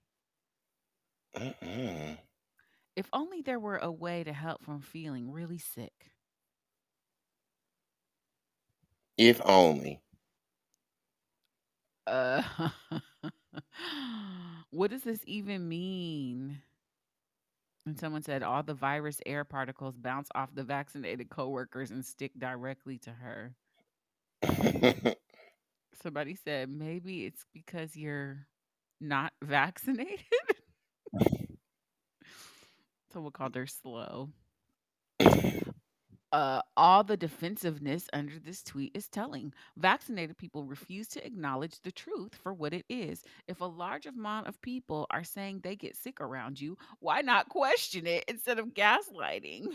[1.36, 2.18] Mm-mm.
[2.96, 6.12] If only there were a way to help from feeling really sick.
[9.18, 10.00] If only.
[12.06, 12.42] Uh,
[14.70, 16.62] what does this even mean?
[17.86, 22.32] And someone said all the virus air particles bounce off the vaccinated coworkers and stick
[22.38, 23.54] directly to her.
[26.02, 28.46] Somebody said maybe it's because you're
[29.00, 30.20] not vaccinated.
[33.12, 34.30] Someone called her slow.
[36.32, 39.52] Uh, all the defensiveness under this tweet is telling.
[39.76, 43.24] Vaccinated people refuse to acknowledge the truth for what it is.
[43.48, 47.48] If a large amount of people are saying they get sick around you, why not
[47.48, 49.66] question it instead of gaslighting?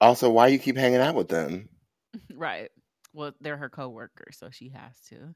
[0.00, 1.68] also, why you keep hanging out with them?
[2.34, 2.70] right.
[3.12, 5.34] Well, they're her coworkers, so she has to.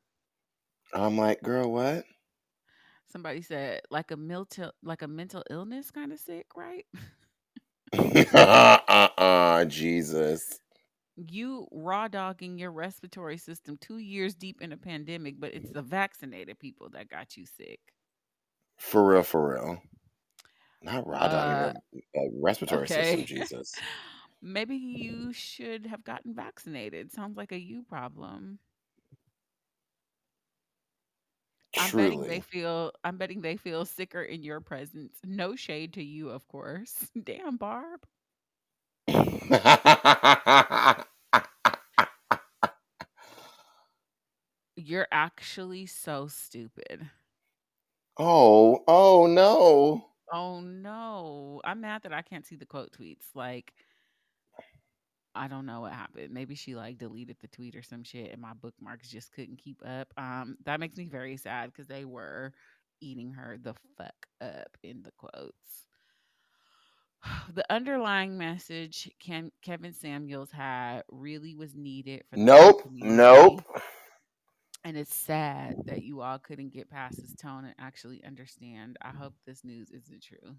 [0.95, 2.05] I'm like, girl, what?
[3.09, 6.87] Somebody said like a mental like a mental illness kind of sick, right?
[8.35, 10.61] uh-uh, Jesus.
[11.17, 15.83] you raw dogging your respiratory system two years deep in a pandemic, but it's the
[15.83, 17.81] vaccinated people that got you sick.
[18.79, 19.83] For real, for real.
[20.83, 21.77] Not raw Uh, dogging
[22.17, 22.89] uh, respiratory okay.
[22.89, 23.73] system, Jesus.
[24.43, 27.13] Maybe you should have gotten vaccinated.
[27.13, 28.59] Sounds like a you problem.
[31.79, 35.17] I'm betting they feel I'm betting they feel sicker in your presence.
[35.25, 37.11] No shade to you, of course.
[37.25, 38.01] Damn, Barb.
[44.77, 47.09] You're actually so stupid.
[48.19, 50.07] oh, oh no.
[50.33, 51.61] Oh no.
[51.65, 53.27] I'm mad that I can't see the quote tweets.
[53.35, 53.73] Like
[55.35, 56.33] I don't know what happened.
[56.33, 59.79] Maybe she like deleted the tweet or some shit and my bookmarks just couldn't keep
[59.87, 60.09] up.
[60.17, 62.53] Um that makes me very sad cuz they were
[63.01, 65.87] eating her the fuck up in the quotes.
[67.55, 73.63] The underlying message Ken, Kevin Samuels had really was needed for the Nope, nope.
[74.85, 78.97] And it's sad that you all couldn't get past his tone and actually understand.
[79.01, 80.57] I hope this news isn't true.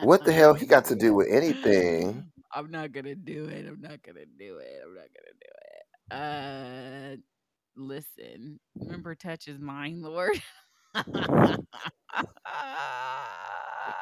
[0.00, 2.32] What the hell he got to do with anything?
[2.52, 3.66] I'm not gonna do it.
[3.66, 4.82] I'm not gonna do it.
[4.84, 7.16] I'm not gonna do it.
[7.16, 7.16] Uh,
[7.76, 8.58] listen.
[8.76, 10.42] Remember, touch is mine, Lord.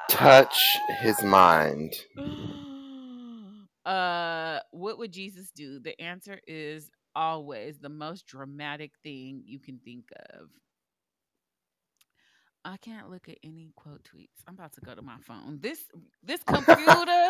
[0.09, 1.93] touch his mind.
[3.85, 5.81] Uh, what would Jesus do?
[5.81, 10.49] The answer is always the most dramatic thing you can think of.
[12.65, 14.43] I can't look at any quote tweets.
[14.47, 15.59] I'm about to go to my phone.
[15.61, 15.81] This
[16.23, 17.29] this computer,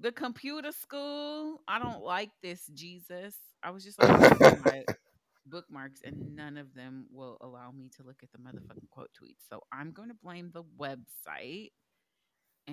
[0.00, 1.60] the computer school.
[1.68, 3.36] I don't like this, Jesus.
[3.62, 4.84] I was just like looking at my
[5.46, 9.48] bookmarks, and none of them will allow me to look at the motherfucking quote tweets.
[9.48, 11.70] So I'm going to blame the website.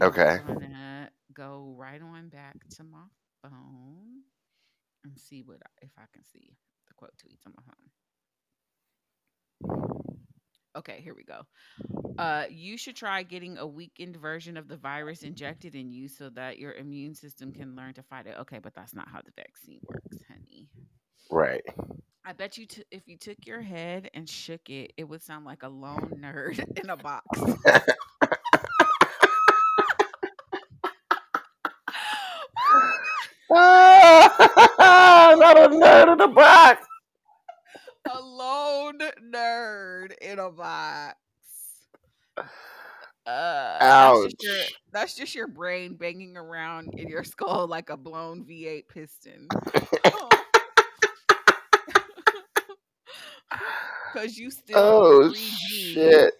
[0.01, 0.39] Okay.
[0.47, 3.05] I'm gonna go right on back to my
[3.41, 4.23] phone
[5.05, 7.75] and see what if I can see the quote tweets on my phone.
[10.77, 11.43] Okay, here we go.
[12.17, 16.29] Uh, you should try getting a weakened version of the virus injected in you so
[16.31, 18.35] that your immune system can learn to fight it.
[18.41, 20.67] Okay, but that's not how the vaccine works, honey.
[21.31, 21.63] Right.
[22.25, 25.45] I bet you t- if you took your head and shook it, it would sound
[25.45, 27.25] like a lone nerd in a box.
[33.57, 36.87] Ah, not a nerd in the box.
[38.11, 38.99] a lone
[39.31, 41.15] nerd in a box.
[43.27, 44.73] Uh, that's just your Ouch.
[44.91, 49.47] that's just your brain banging around in your skull like a blown V8 piston.
[54.13, 56.33] Cause you still Oh 3G, shit.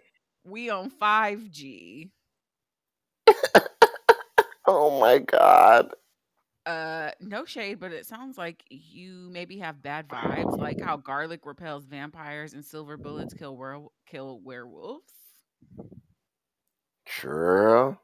[0.43, 2.09] we on 5G.
[4.67, 5.93] Oh my god.
[6.65, 11.45] Uh, no shade, but it sounds like you maybe have bad vibes, like how garlic
[11.45, 15.13] repels vampires and silver bullets kill were- kill werewolves.
[17.05, 17.97] True.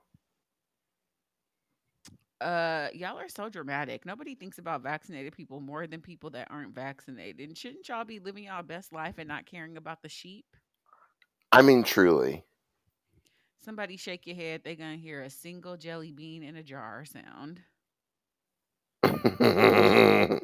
[2.41, 4.05] Uh, y'all are so dramatic.
[4.05, 7.47] Nobody thinks about vaccinated people more than people that aren't vaccinated.
[7.47, 10.45] And shouldn't y'all be living y'all best life and not caring about the sheep?
[11.51, 12.43] I mean, truly.
[13.61, 17.61] Somebody shake your head, they gonna hear a single jelly bean in a jar sound.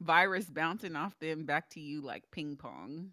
[0.00, 3.10] Virus bouncing off them back to you like ping pong.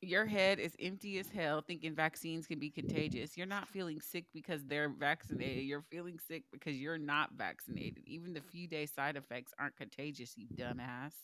[0.00, 3.36] Your head is empty as hell thinking vaccines can be contagious.
[3.36, 5.64] You're not feeling sick because they're vaccinated.
[5.64, 8.04] You're feeling sick because you're not vaccinated.
[8.06, 11.14] Even the few day side effects aren't contagious, you dumbass.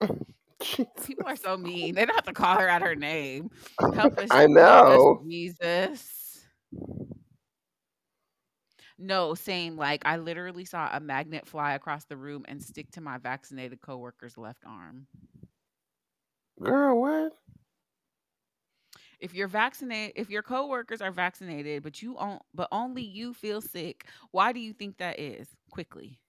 [1.06, 1.94] People are so mean.
[1.94, 3.50] They don't have to call her out her name.
[3.94, 4.28] Help us.
[4.30, 5.22] I us, know.
[5.24, 6.44] Jesus.
[8.98, 9.76] No, same.
[9.76, 13.80] Like I literally saw a magnet fly across the room and stick to my vaccinated
[13.80, 15.06] coworker's left arm.
[16.60, 17.38] Girl, what?
[19.20, 23.60] If you're vaccinated, if your coworkers are vaccinated, but you on, but only you feel
[23.60, 25.48] sick, why do you think that is?
[25.70, 26.20] Quickly,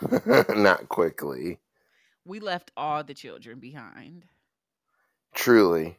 [0.56, 1.60] Not quickly.
[2.24, 4.26] we left all the children behind.
[5.34, 5.98] Truly.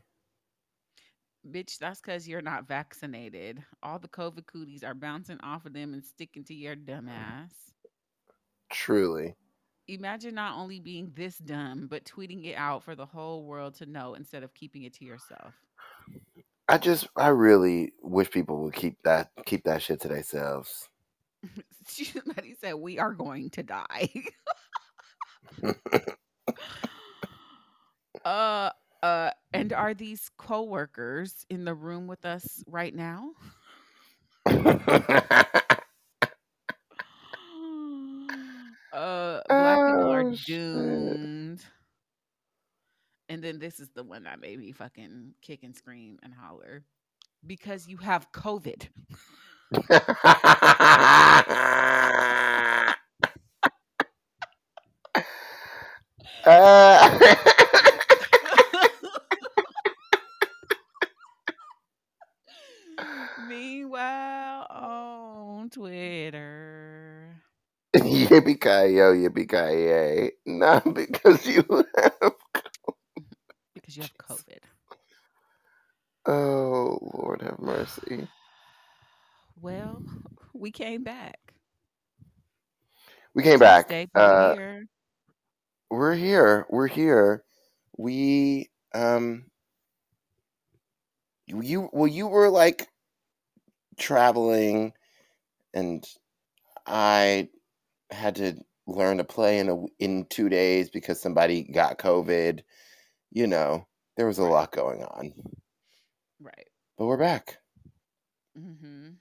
[1.48, 3.64] Bitch, that's because you're not vaccinated.
[3.82, 7.52] All the COVID cooties are bouncing off of them and sticking to your dumb ass.
[8.72, 9.36] Truly.
[9.88, 13.86] Imagine not only being this dumb, but tweeting it out for the whole world to
[13.86, 15.54] know instead of keeping it to yourself.
[16.68, 20.90] I just I really wish people would keep that keep that shit to themselves.
[21.86, 24.10] Somebody said, We are going to die.
[28.26, 28.70] uh,
[29.02, 33.32] uh, and are these coworkers in the room with us right now?
[38.92, 40.74] uh, black people are Oh, shit.
[40.74, 41.66] doomed.
[43.30, 46.84] And then this is the one that made me fucking kick and scream and holler
[47.46, 48.88] because you have COVID.
[56.46, 57.20] Uh,
[63.38, 67.42] Meanwhile, on Twitter,
[68.70, 71.66] yippee ki yo, yippee ki Not because you
[71.98, 72.34] have.
[73.76, 74.60] because you have COVID.
[76.26, 78.28] Oh Lord, have mercy.
[79.62, 80.04] Well,
[80.54, 81.40] we came back.
[83.36, 83.96] We came back.
[84.16, 84.86] Uh, we're here.
[85.92, 86.66] we're here.
[86.70, 87.44] We're here.
[87.98, 89.46] We um.
[91.48, 92.88] You well, you were like
[93.98, 94.94] traveling,
[95.74, 96.06] and
[96.88, 97.50] I
[98.12, 102.64] had to learn to play in a in two days because somebody got COVID.
[103.32, 103.88] You know,
[104.18, 104.46] there was a Right.
[104.46, 105.34] lot going on,
[106.40, 106.70] Right.
[106.98, 107.60] but we're back.
[108.58, 109.20] Mm-hmm.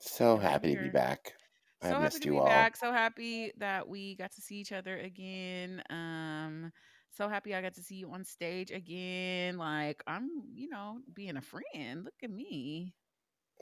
[0.00, 1.32] So happy to be back.
[1.80, 2.40] So I happy missed to you be all.
[2.40, 2.76] back.
[2.76, 5.82] So happy that we got to see each other again.
[5.90, 6.72] Um,
[7.10, 9.58] So happy I got to see you on stage again.
[9.58, 12.04] Like, I'm, you know, being a friend.
[12.04, 12.94] Look at me.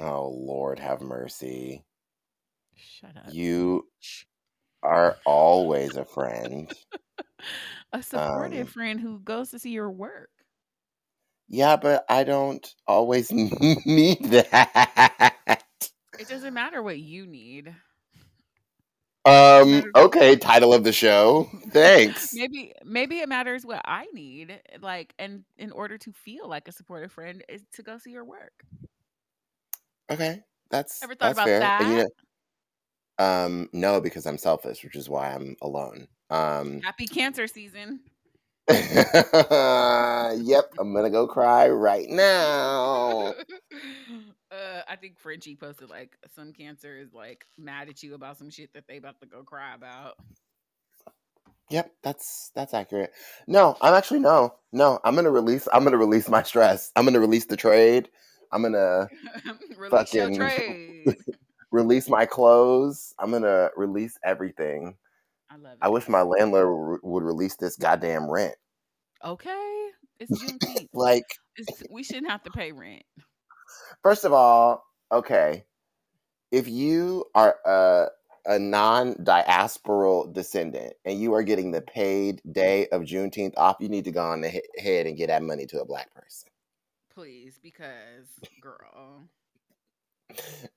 [0.00, 1.84] Oh, Lord, have mercy.
[2.80, 3.34] Shut up.
[3.34, 3.88] You
[4.82, 6.72] are always a friend.
[7.92, 10.30] a supportive Um, friend who goes to see your work.
[11.48, 13.30] yeah, but I don't always
[13.84, 15.62] need that.
[16.18, 17.74] It doesn't matter what you need.
[19.24, 21.48] Um, okay, title of the show.
[21.72, 22.42] Thanks.
[22.42, 24.60] Maybe maybe it matters what I need.
[24.80, 28.24] Like, and in order to feel like a supportive friend is to go see your
[28.24, 28.64] work.
[30.10, 31.72] Okay, that's Ever thought that's about fair.
[31.78, 32.02] And you that?
[32.02, 32.08] know,
[33.20, 36.08] um, no, because I'm selfish, which is why I'm alone.
[36.30, 38.00] Um, Happy cancer season.
[38.70, 38.80] yep,
[40.78, 43.34] I'm gonna go cry right now.
[44.50, 48.48] uh, I think Frenchie posted like some cancer is like mad at you about some
[48.48, 50.14] shit that they about to go cry about.
[51.68, 53.12] Yep, that's that's accurate.
[53.46, 54.98] No, I'm actually no, no.
[55.04, 55.68] I'm gonna release.
[55.72, 56.90] I'm gonna release my stress.
[56.96, 58.08] I'm gonna release the trade.
[58.50, 59.08] I'm gonna
[59.90, 61.16] Fucking- trade.
[61.70, 63.14] Release my clothes.
[63.18, 64.96] I'm gonna release everything.
[65.50, 65.78] I love it.
[65.82, 68.54] I wish my landlord would release this goddamn rent.
[69.24, 70.88] Okay, it's Juneteenth.
[70.94, 71.24] Like,
[71.56, 73.02] It's, we shouldn't have to pay rent.
[74.02, 75.64] first of all, okay,
[76.52, 78.08] if you are a
[78.46, 84.04] a non-diasporal descendant and you are getting the paid day of Juneteenth off, you need
[84.06, 86.48] to go on ahe- ahead and get that money to a black person.
[87.12, 88.28] Please, because
[88.60, 89.28] girl.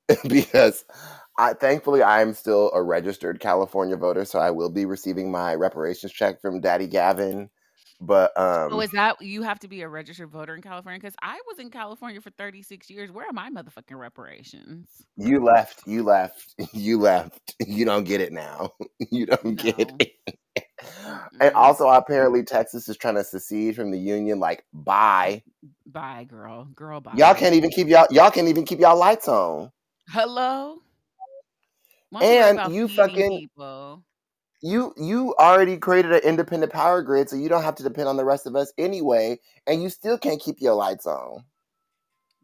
[0.30, 0.86] because
[1.38, 6.12] I thankfully I'm still a registered California voter, so I will be receiving my reparations
[6.14, 7.50] check from Daddy Gavin.
[8.02, 11.00] But um Oh, is that you have to be a registered voter in California?
[11.00, 13.12] Because I was in California for 36 years.
[13.12, 15.06] Where are my motherfucking reparations?
[15.18, 17.56] you left, you left, you left.
[17.66, 18.72] You don't get it now.
[19.12, 20.00] You don't get No.
[20.00, 20.40] it.
[21.06, 21.58] And mm-hmm.
[21.58, 25.44] also apparently Texas is trying to secede from the union like bye.
[25.86, 26.66] Bye, girl.
[26.76, 27.14] Girl, bye.
[27.16, 29.72] Y'all can't even keep y'all y'all can't even keep y'all lights on.
[30.10, 30.78] Hello.
[32.10, 34.04] Why don't you worry And you fucking- people.
[34.66, 38.16] You you already created an independent power grid, so you don't have to depend on
[38.16, 41.44] the rest of us anyway, and you still can't keep your lights on.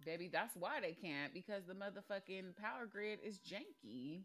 [0.06, 4.24] Baby, that's why they can't because the motherfucking power grid is janky.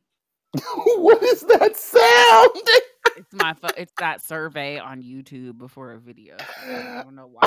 [0.96, 2.50] what is that sound?
[3.16, 6.34] It's my it's that survey on YouTube before a video.
[6.34, 6.86] started.
[6.98, 7.46] I don't know why.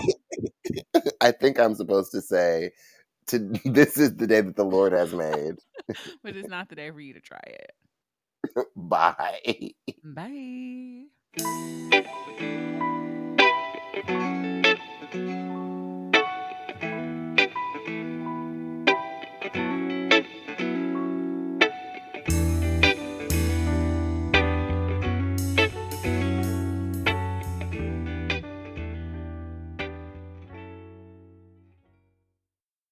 [1.21, 2.71] I think I'm supposed to say,
[3.27, 5.55] "To this is the day that the Lord has made."
[6.23, 7.71] but it's not the day for you to try it.
[8.75, 9.71] Bye.
[10.03, 11.05] Bye.
[13.95, 14.09] Thank
[15.15, 15.44] you.